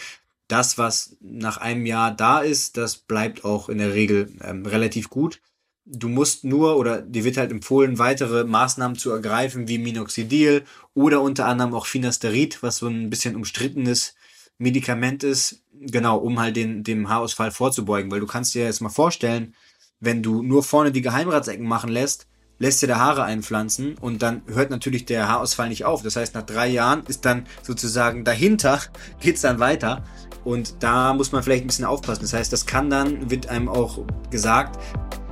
das, 0.49 0.79
was 0.79 1.17
nach 1.21 1.59
einem 1.59 1.87
Jahr 1.87 2.11
da 2.11 2.41
ist, 2.41 2.77
das 2.77 2.97
bleibt 2.97 3.45
auch 3.45 3.69
in 3.69 3.79
der 3.79 3.95
Regel 3.95 4.33
ähm, 4.43 4.67
relativ 4.67 5.11
gut. 5.11 5.41
Du 5.85 6.09
musst 6.09 6.43
nur 6.43 6.77
oder 6.77 7.03
dir 7.03 7.23
wird 7.23 7.37
halt 7.37 7.53
empfohlen, 7.53 8.01
weitere 8.01 8.43
Maßnahmen 8.43 8.99
zu 8.99 9.13
ergreifen, 9.13 9.69
wie 9.69 9.79
Minoxidil 9.79 10.65
oder 10.93 11.23
unter 11.23 11.47
anderem 11.47 11.73
auch 11.73 11.87
Finasterid, 11.87 12.61
was 12.65 12.79
so 12.79 12.89
ein 12.89 13.09
bisschen 13.09 13.37
umstrittenes 13.37 14.17
Medikament 14.59 15.23
ist, 15.23 15.63
genau, 15.73 16.19
um 16.19 16.41
halt 16.41 16.57
den, 16.57 16.83
dem 16.83 17.09
Haarausfall 17.09 17.53
vorzubeugen. 17.53 18.11
Weil 18.11 18.21
du 18.21 18.27
kannst 18.27 18.57
dir 18.57 18.65
jetzt 18.65 18.81
mal 18.81 18.89
vorstellen, 18.89 19.55
wenn 20.01 20.21
du 20.21 20.43
nur 20.43 20.65
vorne 20.65 20.91
die 20.91 21.01
Geheimratsecken 21.01 21.65
machen 21.65 21.91
lässt, 21.91 22.27
lässt 22.63 22.81
dir 22.81 22.87
der 22.87 23.01
Haare 23.01 23.25
einpflanzen 23.25 23.97
und 24.01 24.23
dann 24.23 24.43
hört 24.47 24.71
natürlich 24.71 25.05
der 25.05 25.27
Haarausfall 25.27 25.69
nicht 25.69 25.85
auf. 25.85 26.05
Das 26.05 26.15
heißt, 26.15 26.37
nach 26.37 26.45
drei 26.45 26.69
Jahren 26.69 27.03
ist 27.09 27.25
dann 27.25 27.47
sozusagen 27.61 28.23
dahinter, 28.23 28.79
geht's 29.21 29.41
dann 29.41 29.59
weiter. 29.59 30.05
Und 30.45 30.77
da 30.79 31.13
muss 31.13 31.33
man 31.33 31.43
vielleicht 31.43 31.65
ein 31.65 31.67
bisschen 31.67 31.85
aufpassen. 31.85 32.23
Das 32.23 32.33
heißt, 32.33 32.53
das 32.53 32.65
kann 32.65 32.89
dann, 32.89 33.31
wird 33.31 33.49
einem 33.49 33.69
auch 33.69 33.99
gesagt, 34.31 34.79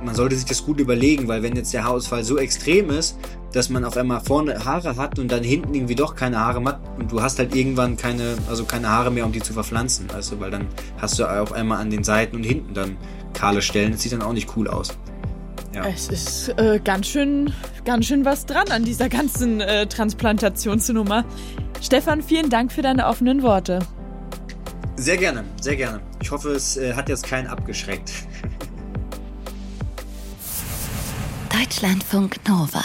man 0.03 0.13
sollte 0.13 0.35
sich 0.35 0.43
das 0.43 0.65
gut 0.65 0.81
überlegen, 0.81 1.29
weil 1.29 1.41
wenn 1.41 1.55
jetzt 1.55 1.73
der 1.73 1.85
Haarausfall 1.85 2.25
so 2.25 2.37
extrem 2.37 2.89
ist, 2.89 3.17
dass 3.53 3.69
man 3.69 3.85
auf 3.85 3.95
einmal 3.95 4.19
vorne 4.19 4.65
Haare 4.65 4.97
hat 4.97 5.17
und 5.17 5.31
dann 5.31 5.43
hinten 5.43 5.73
irgendwie 5.73 5.95
doch 5.95 6.15
keine 6.15 6.39
Haare 6.39 6.61
hat 6.65 6.81
und 6.99 7.13
du 7.13 7.21
hast 7.21 7.39
halt 7.39 7.55
irgendwann 7.55 7.95
keine, 7.95 8.35
also 8.49 8.65
keine 8.65 8.89
Haare 8.89 9.09
mehr, 9.09 9.25
um 9.25 9.31
die 9.31 9.41
zu 9.41 9.53
verpflanzen, 9.53 10.11
weißt 10.11 10.37
weil 10.39 10.51
dann 10.51 10.67
hast 10.97 11.17
du 11.17 11.25
auf 11.25 11.53
einmal 11.53 11.79
an 11.79 11.89
den 11.89 12.03
Seiten 12.03 12.35
und 12.35 12.43
hinten 12.43 12.73
dann 12.73 12.97
kahle 13.33 13.61
Stellen. 13.61 13.93
Das 13.93 14.01
sieht 14.01 14.11
dann 14.11 14.21
auch 14.21 14.33
nicht 14.33 14.49
cool 14.57 14.67
aus. 14.67 14.97
Ja. 15.73 15.85
Es 15.87 16.09
ist 16.09 16.49
äh, 16.57 16.79
ganz 16.83 17.07
schön, 17.07 17.53
ganz 17.85 18.05
schön 18.05 18.25
was 18.25 18.45
dran 18.45 18.69
an 18.71 18.83
dieser 18.83 19.07
ganzen 19.07 19.61
äh, 19.61 19.87
Transplantationsnummer. 19.87 21.23
Stefan, 21.81 22.21
vielen 22.21 22.49
Dank 22.49 22.71
für 22.71 22.81
deine 22.81 23.07
offenen 23.07 23.41
Worte. 23.41 23.79
Sehr 24.97 25.17
gerne, 25.17 25.45
sehr 25.61 25.77
gerne. 25.77 26.01
Ich 26.21 26.29
hoffe, 26.29 26.49
es 26.49 26.77
äh, 26.77 26.93
hat 26.93 27.09
jetzt 27.09 27.25
keinen 27.25 27.47
abgeschreckt. 27.47 28.11
Deutschlandfunk 31.49 32.37
Nova. 32.47 32.83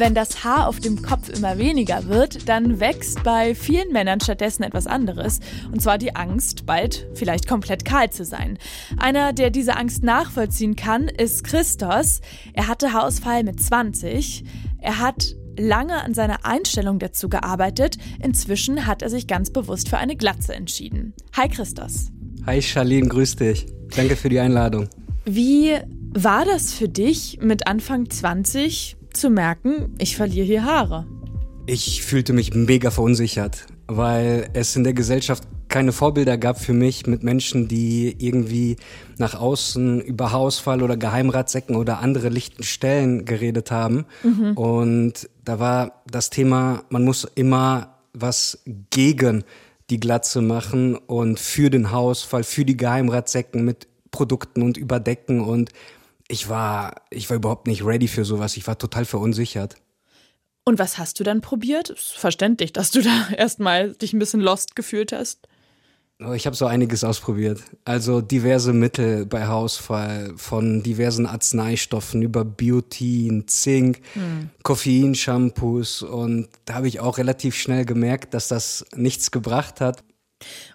Wenn 0.00 0.14
das 0.14 0.44
Haar 0.44 0.66
auf 0.66 0.80
dem 0.80 1.02
Kopf 1.02 1.28
immer 1.28 1.58
weniger 1.58 2.06
wird, 2.06 2.48
dann 2.48 2.80
wächst 2.80 3.22
bei 3.22 3.54
vielen 3.54 3.92
Männern 3.92 4.18
stattdessen 4.18 4.62
etwas 4.62 4.86
anderes. 4.86 5.40
Und 5.70 5.82
zwar 5.82 5.98
die 5.98 6.16
Angst, 6.16 6.64
bald 6.64 7.06
vielleicht 7.12 7.46
komplett 7.46 7.84
kahl 7.84 8.08
zu 8.08 8.24
sein. 8.24 8.56
Einer, 8.96 9.34
der 9.34 9.50
diese 9.50 9.76
Angst 9.76 10.02
nachvollziehen 10.02 10.74
kann, 10.74 11.08
ist 11.08 11.44
Christos. 11.44 12.22
Er 12.54 12.66
hatte 12.66 12.94
Haarausfall 12.94 13.44
mit 13.44 13.62
20. 13.62 14.42
Er 14.78 15.00
hat 15.00 15.36
lange 15.58 16.02
an 16.02 16.14
seiner 16.14 16.46
Einstellung 16.46 16.98
dazu 16.98 17.28
gearbeitet. 17.28 17.98
Inzwischen 18.22 18.86
hat 18.86 19.02
er 19.02 19.10
sich 19.10 19.26
ganz 19.26 19.50
bewusst 19.50 19.90
für 19.90 19.98
eine 19.98 20.16
Glatze 20.16 20.54
entschieden. 20.54 21.12
Hi 21.36 21.46
Christos. 21.46 22.10
Hi 22.46 22.62
Charlene, 22.62 23.06
grüß 23.06 23.36
dich. 23.36 23.66
Danke 23.94 24.16
für 24.16 24.30
die 24.30 24.40
Einladung. 24.40 24.88
Wie 25.26 25.76
war 26.14 26.46
das 26.46 26.72
für 26.72 26.88
dich 26.88 27.38
mit 27.42 27.66
Anfang 27.66 28.08
20 28.08 28.96
zu 29.16 29.30
merken, 29.30 29.94
ich 29.98 30.16
verliere 30.16 30.46
hier 30.46 30.64
Haare? 30.64 31.06
Ich 31.66 32.02
fühlte 32.02 32.32
mich 32.32 32.54
mega 32.54 32.90
verunsichert, 32.90 33.66
weil 33.86 34.50
es 34.54 34.74
in 34.76 34.84
der 34.84 34.94
Gesellschaft 34.94 35.44
keine 35.68 35.92
Vorbilder 35.92 36.36
gab 36.36 36.60
für 36.60 36.72
mich 36.72 37.06
mit 37.06 37.22
Menschen, 37.22 37.68
die 37.68 38.16
irgendwie 38.18 38.76
nach 39.18 39.34
außen 39.34 40.00
über 40.00 40.32
Hausfall 40.32 40.82
oder 40.82 40.96
Geheimratsecken 40.96 41.76
oder 41.76 42.00
andere 42.00 42.28
lichten 42.28 42.64
Stellen 42.64 43.24
geredet 43.24 43.70
haben. 43.70 44.04
Mhm. 44.24 44.52
Und 44.56 45.30
da 45.44 45.60
war 45.60 46.02
das 46.10 46.28
Thema, 46.30 46.82
man 46.90 47.04
muss 47.04 47.24
immer 47.36 48.00
was 48.12 48.62
gegen 48.90 49.44
die 49.90 50.00
Glatze 50.00 50.40
machen 50.40 50.96
und 50.96 51.38
für 51.38 51.70
den 51.70 51.92
Hausfall, 51.92 52.44
für 52.44 52.64
die 52.64 52.76
Geheimratsecken 52.76 53.64
mit 53.64 53.86
Produkten 54.10 54.62
und 54.62 54.76
Überdecken 54.76 55.40
und 55.40 55.70
ich 56.30 56.48
war, 56.48 57.02
ich 57.10 57.28
war 57.28 57.36
überhaupt 57.36 57.66
nicht 57.66 57.84
ready 57.84 58.08
für 58.08 58.24
sowas. 58.24 58.56
Ich 58.56 58.66
war 58.66 58.78
total 58.78 59.04
verunsichert. 59.04 59.74
Und 60.64 60.78
was 60.78 60.98
hast 60.98 61.18
du 61.18 61.24
dann 61.24 61.40
probiert? 61.40 61.90
Ist 61.90 62.12
verständlich, 62.12 62.72
dass 62.72 62.90
du 62.90 63.02
da 63.02 63.28
erstmal 63.36 63.92
dich 63.94 64.12
ein 64.12 64.18
bisschen 64.18 64.40
lost 64.40 64.76
gefühlt 64.76 65.12
hast. 65.12 65.48
Oh, 66.22 66.32
ich 66.32 66.44
habe 66.44 66.54
so 66.54 66.66
einiges 66.66 67.02
ausprobiert. 67.02 67.62
Also 67.86 68.20
diverse 68.20 68.74
Mittel 68.74 69.24
bei 69.24 69.46
Hausfall, 69.46 70.34
von 70.36 70.82
diversen 70.82 71.24
Arzneistoffen 71.24 72.20
über 72.20 72.44
Biotin, 72.44 73.48
Zink, 73.48 74.02
hm. 74.12 74.50
Koffeinshampoos. 74.62 76.02
Und 76.02 76.48
da 76.66 76.74
habe 76.74 76.88
ich 76.88 77.00
auch 77.00 77.16
relativ 77.16 77.56
schnell 77.56 77.86
gemerkt, 77.86 78.34
dass 78.34 78.48
das 78.48 78.84
nichts 78.94 79.30
gebracht 79.30 79.80
hat. 79.80 80.04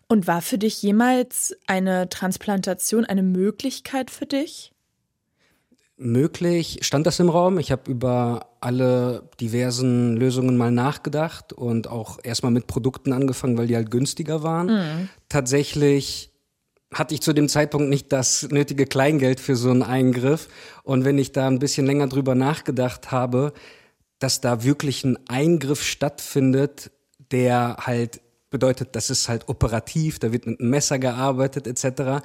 Und 0.08 0.26
war 0.26 0.42
für 0.42 0.58
dich 0.58 0.82
jemals 0.82 1.56
eine 1.68 2.10
Transplantation 2.10 3.06
eine 3.06 3.24
Möglichkeit 3.24 4.10
für 4.10 4.26
dich? 4.26 4.75
Möglich, 5.98 6.80
stand 6.82 7.08
das 7.08 7.20
im 7.20 7.30
Raum. 7.30 7.58
Ich 7.58 7.72
habe 7.72 7.90
über 7.90 8.48
alle 8.60 9.30
diversen 9.40 10.18
Lösungen 10.18 10.58
mal 10.58 10.72
nachgedacht 10.72 11.54
und 11.54 11.88
auch 11.88 12.20
erstmal 12.24 12.52
mit 12.52 12.68
Produkten 12.68 13.14
angefangen, 13.14 13.58
weil 13.58 13.68
die 13.68 13.76
halt 13.76 13.92
günstiger 13.92 14.44
waren. 14.44 14.68
Mhm. 14.68 15.10
Tatsächlich 15.30 16.32
hatte 16.94 17.14
ich 17.14 17.22
zu 17.22 17.34
dem 17.34 17.50
Zeitpunkt 17.50 17.90
nicht 17.90 18.12
das 18.12 18.48
nötige 18.52 18.86
Kleingeld 18.86 19.40
für 19.40 19.56
so 19.56 19.70
einen 19.70 19.84
Eingriff. 19.84 20.48
Und 20.84 21.06
wenn 21.06 21.18
ich 21.18 21.32
da 21.32 21.48
ein 21.48 21.60
bisschen 21.60 21.86
länger 21.86 22.08
drüber 22.08 22.36
nachgedacht 22.36 23.12
habe, 23.12 23.54
dass 24.20 24.42
da 24.42 24.64
wirklich 24.64 25.04
ein 25.04 25.18
Eingriff 25.28 25.84
stattfindet, 25.84 26.92
der 27.32 27.78
halt 27.82 28.22
bedeutet, 28.50 28.96
das 28.96 29.10
ist 29.10 29.28
halt 29.28 29.50
operativ, 29.50 30.20
da 30.20 30.32
wird 30.32 30.46
mit 30.46 30.60
einem 30.60 30.70
Messer 30.70 31.00
gearbeitet 31.00 31.68
etc 31.68 32.22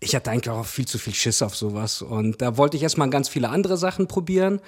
ich 0.00 0.14
hatte 0.14 0.30
eigentlich 0.30 0.50
auch 0.50 0.64
viel 0.64 0.86
zu 0.86 0.98
viel 0.98 1.14
Schiss 1.14 1.42
auf 1.42 1.56
sowas. 1.56 2.02
Und 2.02 2.40
da 2.42 2.56
wollte 2.56 2.76
ich 2.76 2.82
erstmal 2.82 3.10
ganz 3.10 3.28
viele 3.28 3.48
andere 3.48 3.76
Sachen 3.76 4.06
probieren. 4.06 4.60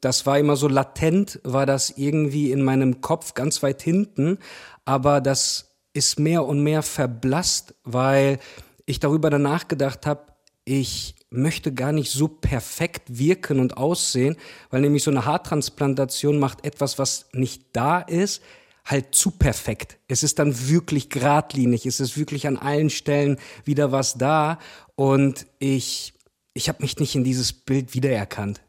Das 0.00 0.26
war 0.26 0.38
immer 0.38 0.56
so 0.56 0.68
latent, 0.68 1.40
war 1.42 1.66
das 1.66 1.90
irgendwie 1.96 2.52
in 2.52 2.62
meinem 2.62 3.00
Kopf 3.00 3.34
ganz 3.34 3.62
weit 3.62 3.82
hinten. 3.82 4.38
Aber 4.84 5.20
das 5.20 5.76
ist 5.92 6.20
mehr 6.20 6.44
und 6.44 6.62
mehr 6.62 6.82
verblasst, 6.82 7.74
weil 7.84 8.38
ich 8.86 9.00
darüber 9.00 9.30
danach 9.30 9.68
gedacht 9.68 10.06
habe, 10.06 10.32
ich 10.64 11.14
möchte 11.30 11.72
gar 11.72 11.92
nicht 11.92 12.10
so 12.10 12.28
perfekt 12.28 13.18
wirken 13.18 13.58
und 13.58 13.76
aussehen, 13.76 14.36
weil 14.70 14.80
nämlich 14.80 15.02
so 15.02 15.10
eine 15.10 15.24
Haartransplantation 15.24 16.38
macht 16.38 16.64
etwas, 16.64 16.98
was 16.98 17.26
nicht 17.32 17.64
da 17.72 18.00
ist, 18.00 18.42
halt 18.88 19.14
zu 19.14 19.30
perfekt. 19.30 19.98
Es 20.08 20.22
ist 20.22 20.38
dann 20.38 20.68
wirklich 20.68 21.10
geradlinig, 21.10 21.86
es 21.86 22.00
ist 22.00 22.18
wirklich 22.18 22.46
an 22.46 22.56
allen 22.56 22.90
Stellen 22.90 23.38
wieder 23.64 23.92
was 23.92 24.14
da 24.14 24.58
und 24.96 25.46
ich, 25.58 26.14
ich 26.54 26.68
habe 26.68 26.82
mich 26.82 26.98
nicht 26.98 27.14
in 27.14 27.22
dieses 27.22 27.52
Bild 27.52 27.94
wiedererkannt. 27.94 28.62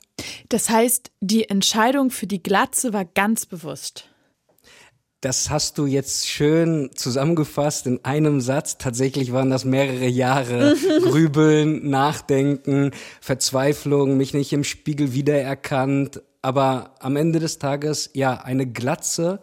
Das 0.49 0.69
heißt, 0.69 1.11
die 1.21 1.49
Entscheidung 1.49 2.11
für 2.11 2.27
die 2.27 2.43
Glatze 2.43 2.91
war 2.91 3.05
ganz 3.05 3.45
bewusst. 3.45 4.09
Das 5.21 5.49
hast 5.49 5.77
du 5.77 5.85
jetzt 5.85 6.27
schön 6.29 6.91
zusammengefasst 6.95 7.87
in 7.87 8.03
einem 8.05 8.39
Satz. 8.39 8.77
Tatsächlich 8.77 9.33
waren 9.33 9.49
das 9.49 9.65
mehrere 9.65 10.07
Jahre. 10.07 10.77
Grübeln, 11.03 11.89
Nachdenken, 11.89 12.91
Verzweiflung, 13.19 14.15
mich 14.15 14.33
nicht 14.33 14.53
im 14.53 14.63
Spiegel 14.63 15.13
wiedererkannt. 15.13 16.21
Aber 16.41 16.95
am 16.99 17.17
Ende 17.17 17.39
des 17.39 17.59
Tages, 17.59 18.11
ja, 18.13 18.41
eine 18.41 18.65
Glatze 18.65 19.41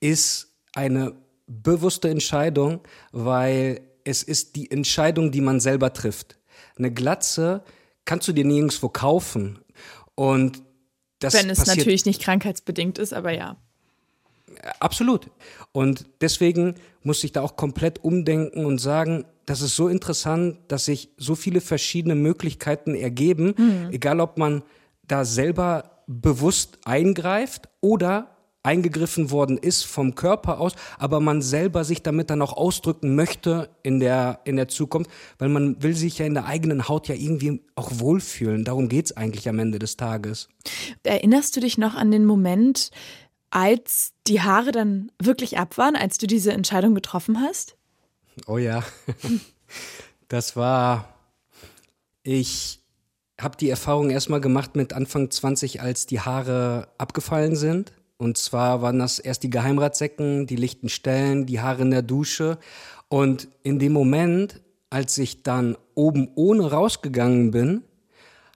ist 0.00 0.48
eine 0.74 1.14
bewusste 1.46 2.08
Entscheidung, 2.08 2.80
weil 3.12 3.80
es 4.04 4.22
ist 4.22 4.56
die 4.56 4.70
Entscheidung, 4.70 5.30
die 5.30 5.40
man 5.40 5.60
selber 5.60 5.92
trifft. 5.92 6.38
Eine 6.76 6.92
Glatze 6.92 7.62
kannst 8.04 8.28
du 8.28 8.32
dir 8.32 8.44
nirgendwo 8.44 8.88
kaufen. 8.88 9.58
Und 10.14 10.62
das 11.18 11.34
Wenn 11.34 11.50
es 11.50 11.66
natürlich 11.66 12.06
nicht 12.06 12.22
krankheitsbedingt 12.22 12.98
ist, 12.98 13.12
aber 13.12 13.32
ja. 13.32 13.56
Absolut. 14.78 15.30
Und 15.72 16.06
deswegen 16.20 16.74
muss 17.02 17.22
ich 17.24 17.32
da 17.32 17.42
auch 17.42 17.56
komplett 17.56 18.02
umdenken 18.02 18.64
und 18.64 18.78
sagen, 18.78 19.24
das 19.46 19.62
ist 19.62 19.76
so 19.76 19.88
interessant, 19.88 20.58
dass 20.68 20.86
sich 20.86 21.10
so 21.16 21.34
viele 21.34 21.60
verschiedene 21.60 22.14
Möglichkeiten 22.14 22.94
ergeben, 22.94 23.54
mhm. 23.56 23.88
egal 23.92 24.20
ob 24.20 24.38
man 24.38 24.62
da 25.06 25.24
selber 25.24 26.02
bewusst 26.06 26.78
eingreift 26.84 27.68
oder 27.80 28.36
eingegriffen 28.62 29.30
worden 29.30 29.56
ist 29.56 29.84
vom 29.84 30.14
Körper 30.14 30.60
aus, 30.60 30.74
aber 30.98 31.20
man 31.20 31.40
selber 31.40 31.84
sich 31.84 32.02
damit 32.02 32.30
dann 32.30 32.42
auch 32.42 32.52
ausdrücken 32.52 33.14
möchte 33.14 33.70
in 33.82 34.00
der, 34.00 34.40
in 34.44 34.56
der 34.56 34.68
Zukunft, 34.68 35.10
weil 35.38 35.48
man 35.48 35.82
will 35.82 35.94
sich 35.94 36.18
ja 36.18 36.26
in 36.26 36.34
der 36.34 36.46
eigenen 36.46 36.88
Haut 36.88 37.08
ja 37.08 37.14
irgendwie 37.14 37.62
auch 37.74 37.90
wohlfühlen. 37.94 38.64
Darum 38.64 38.88
geht's 38.88 39.16
eigentlich 39.16 39.48
am 39.48 39.58
Ende 39.58 39.78
des 39.78 39.96
Tages. 39.96 40.48
Erinnerst 41.02 41.56
du 41.56 41.60
dich 41.60 41.78
noch 41.78 41.94
an 41.94 42.10
den 42.10 42.26
Moment, 42.26 42.90
als 43.50 44.12
die 44.26 44.42
Haare 44.42 44.72
dann 44.72 45.10
wirklich 45.20 45.58
ab 45.58 45.78
waren, 45.78 45.96
als 45.96 46.18
du 46.18 46.26
diese 46.26 46.52
Entscheidung 46.52 46.94
getroffen 46.94 47.40
hast? 47.40 47.76
Oh 48.46 48.58
ja. 48.58 48.84
Das 50.30 50.54
war, 50.54 51.12
ich 52.22 52.80
habe 53.40 53.56
die 53.56 53.68
Erfahrung 53.68 54.10
erstmal 54.10 54.40
gemacht 54.40 54.76
mit 54.76 54.92
Anfang 54.92 55.28
20, 55.28 55.80
als 55.80 56.06
die 56.06 56.20
Haare 56.20 56.86
abgefallen 56.98 57.56
sind. 57.56 57.92
Und 58.20 58.36
zwar 58.36 58.82
waren 58.82 58.98
das 58.98 59.18
erst 59.18 59.44
die 59.44 59.48
Geheimratsecken, 59.48 60.46
die 60.46 60.56
lichten 60.56 60.90
Stellen, 60.90 61.46
die 61.46 61.60
Haare 61.60 61.80
in 61.80 61.90
der 61.90 62.02
Dusche. 62.02 62.58
Und 63.08 63.48
in 63.62 63.78
dem 63.78 63.94
Moment, 63.94 64.60
als 64.90 65.16
ich 65.16 65.42
dann 65.42 65.78
oben 65.94 66.28
ohne 66.34 66.70
rausgegangen 66.70 67.50
bin, 67.50 67.82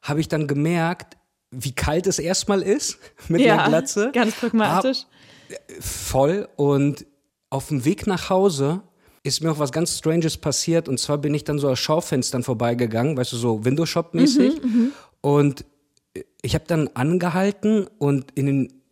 habe 0.03 0.21
ich 0.21 0.29
dann 0.29 0.47
gemerkt, 0.49 1.17
wie 1.51 1.73
kalt 1.73 2.07
es 2.07 2.19
erstmal 2.19 2.61
ist 2.61 2.99
mit 3.29 3.41
ja, 3.41 3.57
der 3.57 3.69
Glatze. 3.69 4.11
Ganz 4.13 4.35
pragmatisch. 4.35 5.07
Hab, 5.51 5.83
voll. 5.83 6.47
Und 6.57 7.07
auf 7.49 7.69
dem 7.69 7.87
Weg 7.87 8.07
nach 8.07 8.29
Hause 8.29 8.83
ist 9.23 9.43
mir 9.43 9.51
auch 9.51 9.59
was 9.59 9.73
ganz 9.73 9.97
Stranges 9.97 10.37
passiert. 10.37 10.91
Und 10.91 11.01
zwar 11.01 11.17
bin 11.17 11.33
ich 11.33 11.45
dann 11.45 11.59
so 11.59 11.71
aus 11.71 11.79
Schaufenstern 11.79 12.43
vorbeigegangen, 12.43 13.17
weißt 13.17 13.33
du, 13.33 13.37
so 13.39 13.65
Window-Shop-mäßig. 13.65 14.63
Mhm, 14.63 14.69
mhm. 14.69 14.93
und 15.23 15.65
ich 16.43 16.55
habe 16.55 16.67
dann 16.69 16.89
angehalten 16.89 17.87
und 17.99 18.31
in 18.33 18.45
den 18.45 18.84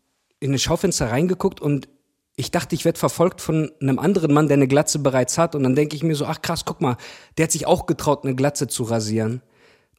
in 0.42 0.52
ein 0.52 0.58
Schaufenster 0.58 1.10
reingeguckt 1.10 1.60
und 1.60 1.88
ich 2.34 2.50
dachte, 2.50 2.74
ich 2.74 2.84
werde 2.84 2.98
verfolgt 2.98 3.40
von 3.40 3.70
einem 3.80 3.98
anderen 3.98 4.32
Mann, 4.32 4.48
der 4.48 4.56
eine 4.56 4.66
Glatze 4.66 4.98
bereits 4.98 5.36
hat. 5.36 5.54
Und 5.54 5.62
dann 5.64 5.74
denke 5.74 5.94
ich 5.94 6.02
mir 6.02 6.16
so, 6.16 6.24
ach 6.24 6.40
krass, 6.40 6.64
guck 6.64 6.80
mal, 6.80 6.96
der 7.36 7.44
hat 7.44 7.52
sich 7.52 7.66
auch 7.66 7.86
getraut, 7.86 8.24
eine 8.24 8.34
Glatze 8.34 8.68
zu 8.68 8.84
rasieren. 8.84 9.42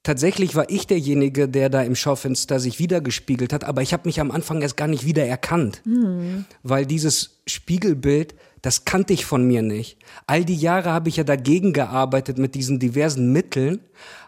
Tatsächlich 0.02 0.56
war 0.56 0.70
ich 0.70 0.88
derjenige, 0.88 1.48
der 1.48 1.70
da 1.70 1.82
im 1.82 1.96
Schaufenster 1.96 2.60
sich 2.60 2.80
wiedergespiegelt 2.80 3.54
hat, 3.54 3.64
aber 3.64 3.82
ich 3.84 3.94
habe 3.94 4.08
mich 4.08 4.20
am 4.20 4.32
Anfang 4.32 4.62
erst 4.62 4.76
gar 4.76 4.88
nicht 4.88 5.06
wiedererkannt. 5.06 5.82
Mhm. 5.86 6.46
Weil 6.64 6.86
dieses 6.86 7.42
Spiegelbild, 7.48 8.36
das 8.62 8.84
kannte 8.84 9.14
ich 9.14 9.26
von 9.26 9.48
mir 9.48 9.62
nicht. 9.62 9.98
All 10.28 10.44
die 10.44 10.58
Jahre 10.58 10.92
habe 10.92 11.08
ich 11.08 11.18
ja 11.18 11.24
dagegen 11.24 11.72
gearbeitet 11.72 12.38
mit 12.38 12.56
diesen 12.56 12.80
diversen 12.80 13.32
Mitteln, 13.32 13.80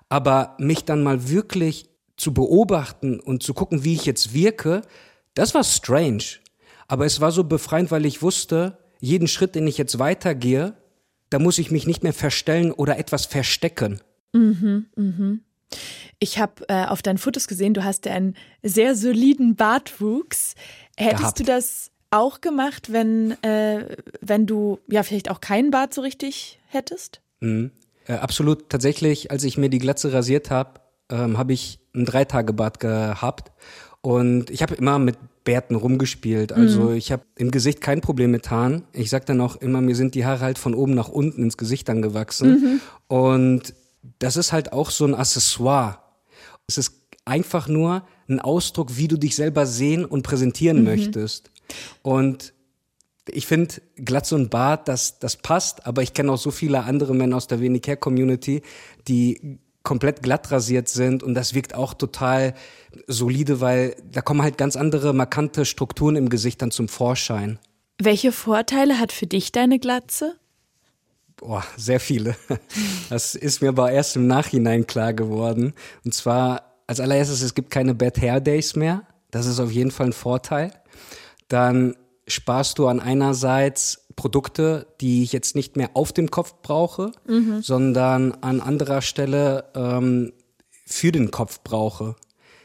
aber 0.08 0.56
mich 0.60 0.86
dann 0.86 1.04
mal 1.04 1.28
wirklich 1.28 1.90
zu 2.16 2.34
beobachten 2.34 3.20
und 3.20 3.44
zu 3.44 3.54
gucken, 3.54 3.84
wie 3.84 3.96
ich 3.96 4.06
jetzt 4.06 4.34
wirke, 4.34 4.84
das 5.36 5.54
war 5.54 5.64
strange. 5.64 6.24
Aber 6.88 7.06
es 7.06 7.22
war 7.22 7.32
so 7.32 7.44
befreiend, 7.44 7.92
weil 7.92 8.06
ich 8.06 8.22
wusste, 8.22 8.78
jeden 9.00 9.28
Schritt, 9.28 9.56
den 9.56 9.68
ich 9.68 9.78
jetzt 9.78 10.00
weitergehe, 10.00 10.74
da 11.30 11.40
muss 11.40 11.58
ich 11.58 11.72
mich 11.72 11.88
nicht 11.88 12.04
mehr 12.04 12.14
verstellen 12.14 12.72
oder 12.72 12.98
etwas 12.98 13.26
verstecken. 13.26 14.02
Mhm, 14.34 14.88
mhm. 14.96 15.42
Ich 16.20 16.40
habe 16.40 16.68
äh, 16.70 16.86
auf 16.86 17.02
deinen 17.02 17.18
Fotos 17.18 17.48
gesehen, 17.48 17.74
du 17.74 17.84
hast 17.84 18.06
ja 18.06 18.14
einen 18.14 18.36
sehr 18.64 18.96
soliden 18.96 19.56
Bartwuchs. 19.56 20.56
Hättest 20.98 21.20
Gehabt. 21.20 21.40
du 21.40 21.44
das 21.44 21.92
auch 22.12 22.42
gemacht, 22.42 22.94
wenn, 22.94 23.32
äh, 23.44 23.98
wenn 24.22 24.46
du 24.46 24.80
ja 24.88 25.04
vielleicht 25.04 25.30
auch 25.30 25.42
keinen 25.42 25.72
Bart 25.72 25.94
so 25.94 26.02
richtig 26.02 26.60
hättest? 26.68 27.22
Mhm. 27.42 27.72
Äh, 28.08 28.14
absolut. 28.14 28.70
Tatsächlich, 28.70 29.32
als 29.32 29.44
ich 29.44 29.58
mir 29.58 29.70
die 29.70 29.80
Glatze 29.80 30.14
rasiert 30.14 30.52
habe, 30.52 30.80
ähm, 31.10 31.38
habe 31.38 31.54
ich 31.54 31.80
ein 31.94 32.06
Dreitagebart 32.06 32.80
gehabt. 32.80 33.52
Und 34.06 34.52
ich 34.52 34.62
habe 34.62 34.76
immer 34.76 35.00
mit 35.00 35.18
Bärten 35.46 35.74
rumgespielt. 35.74 36.54
Also 36.54 36.92
ich 36.92 37.12
habe 37.12 37.24
im 37.38 37.50
Gesicht 37.50 37.82
kein 37.82 38.02
Problem 38.02 38.30
mit 38.30 38.52
Haaren. 38.52 38.84
Ich 38.94 39.10
sag 39.10 39.26
dann 39.26 39.42
auch 39.42 39.56
immer, 39.56 39.82
mir 39.82 39.96
sind 39.96 40.14
die 40.14 40.28
Haare 40.28 40.42
halt 40.42 40.60
von 40.60 40.76
oben 40.76 40.94
nach 40.94 41.08
unten 41.08 41.42
ins 41.42 41.58
Gesicht 41.58 41.90
dann 41.90 42.04
gewachsen. 42.04 42.82
Und 43.08 43.74
das 44.20 44.38
ist 44.38 44.54
halt 44.54 44.74
auch 44.74 44.92
so 44.92 45.06
ein 45.06 45.16
Accessoire. 45.16 45.98
Es 46.68 46.78
ist 46.78 46.94
einfach 47.26 47.68
nur 47.68 48.04
ein 48.30 48.40
Ausdruck, 48.40 48.96
wie 48.96 49.08
du 49.08 49.18
dich 49.18 49.36
selber 49.36 49.66
sehen 49.66 50.06
und 50.06 50.22
präsentieren 50.22 50.84
möchtest. 50.84 51.50
Und 52.04 52.54
ich 53.28 53.48
finde, 53.48 53.74
Glatze 53.96 54.36
und 54.36 54.52
Bart, 54.52 54.88
das, 54.88 55.18
das 55.18 55.36
passt, 55.36 55.88
aber 55.88 56.04
ich 56.04 56.14
kenne 56.14 56.32
auch 56.32 56.38
so 56.38 56.52
viele 56.52 56.84
andere 56.84 57.16
Männer 57.16 57.38
aus 57.38 57.48
der 57.48 57.60
Wenig 57.60 57.82
Hair 57.88 57.98
Community, 57.98 58.62
die 59.08 59.58
komplett 59.86 60.22
glatt 60.22 60.52
rasiert 60.52 60.90
sind 60.90 61.24
und 61.24 61.34
das 61.34 61.54
wirkt 61.54 61.74
auch 61.74 61.94
total 61.94 62.54
solide, 63.08 63.62
weil 63.62 63.96
da 64.12 64.22
kommen 64.22 64.42
halt 64.42 64.58
ganz 64.58 64.76
andere 64.76 65.14
markante 65.14 65.64
Strukturen 65.64 66.18
im 66.18 66.28
Gesicht 66.28 66.62
dann 66.62 66.72
zum 66.72 66.90
Vorschein. 66.90 67.60
Welche 67.98 68.34
Vorteile 68.34 69.00
hat 69.00 69.14
für 69.14 69.28
dich 69.28 69.54
deine 69.54 69.80
Glatze? 69.80 70.36
Boah, 71.38 71.64
sehr 71.78 72.02
viele. 72.02 72.36
Das 73.10 73.36
ist 73.36 73.62
mir 73.62 73.70
aber 73.70 73.92
erst 73.92 74.16
im 74.16 74.26
Nachhinein 74.26 74.88
klar 74.88 75.14
geworden. 75.14 75.74
Und 76.04 76.14
zwar 76.14 76.74
als 76.88 77.00
allererstes, 77.00 77.44
es 77.44 77.54
gibt 77.54 77.70
keine 77.70 77.94
Bad 77.94 78.20
Hair 78.20 78.42
Days 78.42 78.76
mehr. 78.76 79.04
Das 79.30 79.46
ist 79.46 79.60
auf 79.60 79.72
jeden 79.72 79.92
Fall 79.92 80.08
ein 80.08 80.14
Vorteil. 80.14 80.72
Dann 81.48 81.96
sparst 82.28 82.80
du 82.80 82.88
an 82.88 83.00
einerseits 83.00 84.06
Produkte, 84.16 84.88
die 85.02 85.24
ich 85.24 85.34
jetzt 85.34 85.56
nicht 85.56 85.76
mehr 85.76 85.92
auf 85.94 86.14
dem 86.14 86.32
Kopf 86.32 86.56
brauche, 86.62 87.12
sondern 87.62 88.32
an 88.42 88.62
anderer 88.62 89.02
Stelle 89.02 89.66
ähm, 89.76 90.34
für 90.86 91.12
den 91.12 91.32
Kopf 91.32 91.62
brauche. 91.64 92.16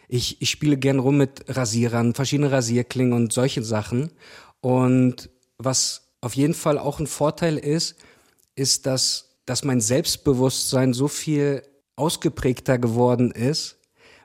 Ich, 0.09 0.41
ich 0.43 0.51
spiele 0.51 0.77
gern 0.77 0.99
rum 0.99 1.17
mit 1.17 1.45
Rasierern, 1.49 2.15
verschiedene 2.15 2.51
Rasierklingen 2.53 3.13
und 3.13 3.33
solche 3.33 3.63
Sachen. 3.63 4.13
Und 4.61 5.31
was 5.59 6.11
auf 6.21 6.35
jeden 6.35 6.55
Fall 6.55 6.79
auch 6.79 7.01
ein 7.01 7.07
Vorteil 7.07 7.57
ist, 7.57 7.97
ist, 8.55 8.87
dass, 8.87 9.37
dass 9.47 9.65
mein 9.65 9.81
Selbstbewusstsein 9.81 10.93
so 10.93 11.09
viel 11.09 11.63
ausgeprägter 11.97 12.79
geworden 12.79 13.31
ist 13.31 13.79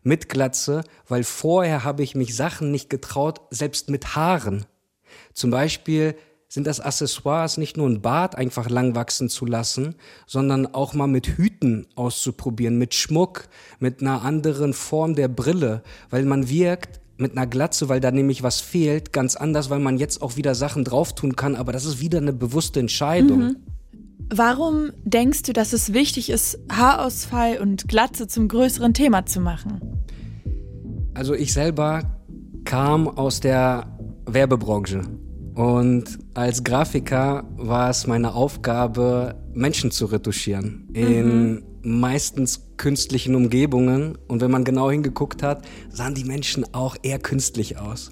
mit 0.03 0.29
Glatze, 0.29 0.83
weil 1.07 1.23
vorher 1.23 1.83
habe 1.83 2.03
ich 2.03 2.15
mich 2.15 2.35
Sachen 2.35 2.71
nicht 2.71 2.89
getraut, 2.89 3.41
selbst 3.49 3.89
mit 3.89 4.15
Haaren. 4.15 4.65
Zum 5.33 5.51
Beispiel 5.51 6.15
sind 6.47 6.67
das 6.67 6.79
Accessoires 6.79 7.57
nicht 7.57 7.75
nur 7.75 7.87
ein 7.87 8.01
Bart 8.01 8.35
einfach 8.35 8.69
lang 8.69 8.95
wachsen 8.95 9.29
zu 9.29 9.45
lassen, 9.45 9.95
sondern 10.25 10.67
auch 10.73 10.93
mal 10.93 11.07
mit 11.07 11.27
Hüten 11.27 11.87
auszuprobieren, 11.95 12.77
mit 12.77 12.93
Schmuck, 12.93 13.47
mit 13.79 14.01
einer 14.01 14.23
anderen 14.23 14.73
Form 14.73 15.15
der 15.15 15.27
Brille, 15.27 15.83
weil 16.09 16.23
man 16.23 16.49
wirkt 16.49 17.01
mit 17.17 17.31
einer 17.31 17.47
Glatze, 17.47 17.89
weil 17.89 17.99
da 17.99 18.11
nämlich 18.11 18.43
was 18.43 18.61
fehlt, 18.61 19.13
ganz 19.13 19.35
anders, 19.35 19.69
weil 19.69 19.79
man 19.79 19.97
jetzt 19.97 20.21
auch 20.21 20.35
wieder 20.35 20.55
Sachen 20.55 20.83
drauf 20.83 21.15
tun 21.15 21.35
kann, 21.35 21.55
aber 21.55 21.71
das 21.71 21.85
ist 21.85 21.99
wieder 21.99 22.19
eine 22.19 22.33
bewusste 22.33 22.79
Entscheidung. 22.79 23.55
Warum 24.33 24.91
denkst 25.03 25.43
du, 25.43 25.53
dass 25.53 25.71
es 25.71 25.93
wichtig 25.93 26.29
ist, 26.29 26.57
Haarausfall 26.71 27.59
und 27.59 27.87
Glatze 27.87 28.27
zum 28.27 28.47
größeren 28.47 28.93
Thema 28.93 29.25
zu 29.25 29.39
machen? 29.39 30.03
Also 31.13 31.33
ich 31.33 31.53
selber 31.53 32.03
kam 32.65 33.07
aus 33.07 33.39
der 33.39 33.94
Werbebranche 34.25 35.01
und 35.55 36.19
als 36.33 36.65
Grafiker 36.65 37.45
war 37.55 37.89
es 37.89 38.07
meine 38.07 38.33
Aufgabe, 38.33 39.35
Menschen 39.53 39.89
zu 39.89 40.05
retuschieren 40.05 40.89
in 40.93 41.63
meistens 41.81 42.73
künstlichen 42.75 43.35
Umgebungen 43.35 44.17
und 44.27 44.41
wenn 44.41 44.51
man 44.51 44.65
genau 44.65 44.91
hingeguckt 44.91 45.43
hat, 45.43 45.65
sahen 45.89 46.13
die 46.13 46.25
Menschen 46.25 46.65
auch 46.73 46.97
eher 47.03 47.19
künstlich 47.19 47.77
aus. 47.77 48.09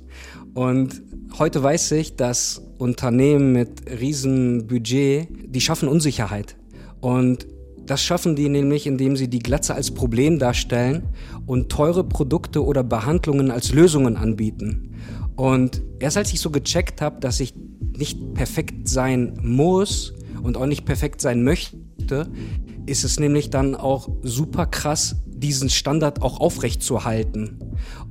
Und 0.54 1.02
heute 1.38 1.62
weiß 1.62 1.92
ich, 1.94 2.16
dass 2.16 2.62
Unternehmen 2.78 3.52
mit 3.52 3.82
riesen 4.00 4.68
Budget, 4.68 5.28
die 5.46 5.62
schaffen 5.62 5.90
Unsicherheit 5.90 6.56
und 7.02 7.48
das 7.86 8.02
schaffen 8.02 8.38
die 8.38 8.48
nämlich, 8.48 8.88
indem 8.88 9.18
sie 9.18 9.28
die 9.28 9.40
Glatze 9.40 9.76
als 9.76 9.92
Problem 9.92 10.40
darstellen 10.40 11.04
und 11.46 11.70
teure 11.70 12.06
Produkte 12.06 12.64
oder 12.64 12.84
Behandlungen 12.84 13.52
als 13.52 13.74
Lösungen 13.74 14.16
anbieten. 14.16 14.93
Und 15.36 15.82
erst 16.00 16.18
als 16.18 16.34
ich 16.34 16.40
so 16.40 16.50
gecheckt 16.52 17.02
habe, 17.02 17.20
dass 17.20 17.40
ich 17.40 17.54
nicht 17.98 18.34
perfekt 18.34 18.88
sein 18.88 19.40
muss 19.42 20.14
und 20.42 20.58
auch 20.58 20.66
nicht 20.66 20.86
perfekt 20.86 21.22
sein 21.22 21.44
möchte, 21.44 22.28
ist 22.86 23.04
es 23.04 23.20
nämlich 23.20 23.50
dann 23.50 23.76
auch 23.76 24.10
super 24.24 24.66
krass, 24.66 25.16
diesen 25.26 25.70
Standard 25.70 26.22
auch 26.22 26.40
aufrechtzuerhalten. 26.40 27.60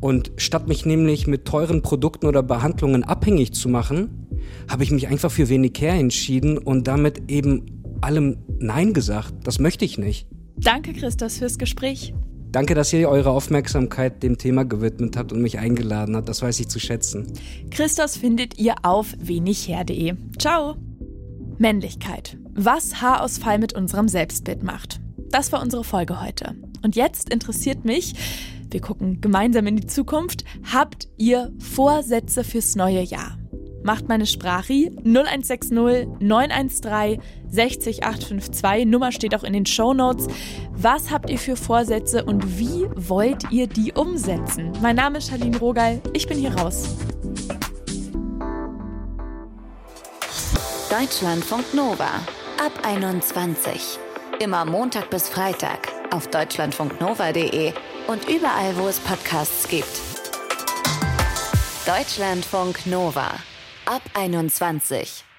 Und 0.01 0.33
statt 0.37 0.69
mich 0.69 0.85
nämlich 0.87 1.27
mit 1.27 1.45
teuren 1.45 1.83
Produkten 1.83 2.27
oder 2.27 2.43
Behandlungen 2.43 3.05
abhängig 3.05 3.53
zu 3.53 3.69
machen, 3.69 4.29
habe 4.69 4.85
ich 4.85 4.91
mich 4.91 5.09
einfach 5.09 5.31
für 5.31 5.49
wenig 5.49 5.73
Care 5.75 5.99
entschieden 5.99 6.59
und 6.59 6.89
damit 6.89 7.31
eben 7.31 7.83
allem 8.01 8.39
Nein 8.59 8.93
gesagt. 8.93 9.35
Das 9.45 9.59
möchte 9.59 9.85
ich 9.85 9.99
nicht. 9.99 10.27
Danke, 10.57 10.93
Christos, 10.93 11.39
fürs 11.39 11.59
Gespräch. 11.59 12.15
Danke, 12.53 12.75
dass 12.75 12.93
ihr 12.93 13.09
eure 13.09 13.31
Aufmerksamkeit 13.31 14.23
dem 14.23 14.37
Thema 14.37 14.65
gewidmet 14.65 15.17
habt 15.17 15.33
und 15.33 15.41
mich 15.41 15.59
eingeladen 15.59 16.15
habt. 16.17 16.29
Das 16.29 16.43
weiß 16.43 16.61
ich 16.61 16.69
zu 16.69 16.79
schätzen. 16.79 17.33
Christos 17.71 18.19
findet 18.19 18.59
ihr 18.59 18.75
auf 18.83 19.15
wenigher.de. 19.19 20.15
Ciao. 20.39 20.77
Männlichkeit. 21.57 22.37
Was 22.55 23.01
Haarausfall 23.01 23.59
mit 23.59 23.73
unserem 23.73 24.07
Selbstbild 24.07 24.63
macht. 24.63 25.01
Das 25.31 25.51
war 25.51 25.63
unsere 25.63 25.83
Folge 25.83 26.21
heute. 26.21 26.55
Und 26.83 26.95
jetzt 26.95 27.31
interessiert 27.31 27.87
mich, 27.87 28.15
wir 28.71 28.83
gucken 28.83 29.23
gemeinsam 29.23 29.67
in 29.67 29.77
die 29.77 29.87
Zukunft, 29.87 30.45
habt 30.71 31.09
ihr 31.17 31.53
Vorsätze 31.59 32.45
fürs 32.45 32.77
neue 32.77 33.01
Jahr? 33.01 33.39
Macht 33.83 34.09
meine 34.09 34.27
Sprachi 34.27 34.91
0160 35.05 35.73
913 36.21 37.21
60 37.49 38.05
852. 38.05 38.87
Nummer 38.87 39.13
steht 39.13 39.35
auch 39.35 39.45
in 39.45 39.53
den 39.53 39.67
Show 39.67 39.93
Notes. 39.93 40.29
Was 40.73 41.11
habt 41.11 41.31
ihr 41.31 41.39
für 41.39 41.57
Vorsätze 41.57 42.25
und 42.25 42.59
wie 42.59 42.87
wollt 42.97 43.51
ihr 43.51 43.67
die 43.67 43.93
umsetzen? 43.93 44.73
Mein 44.81 44.97
Name 44.97 45.19
ist 45.19 45.31
Charlene 45.31 45.59
Rogal. 45.59 46.01
Ich 46.13 46.27
bin 46.27 46.39
hier 46.39 46.55
raus. 46.55 46.97
Deutschlandfunk 50.91 51.75
Nova 51.75 52.21
ab 52.59 52.73
21. 52.85 53.99
Immer 54.41 54.65
Montag 54.65 55.11
bis 55.11 55.29
Freitag 55.29 55.89
auf 56.13 56.29
deutschlandfunknova.de 56.29 57.73
und 58.09 58.29
überall, 58.29 58.77
wo 58.77 58.89
es 58.89 59.01
Podcasts 59.01 59.67
gibt. 59.69 60.01
Deutschlandfunk 61.87 62.87
Nova 62.87 63.31
ab 63.85 64.03
21. 64.15 65.32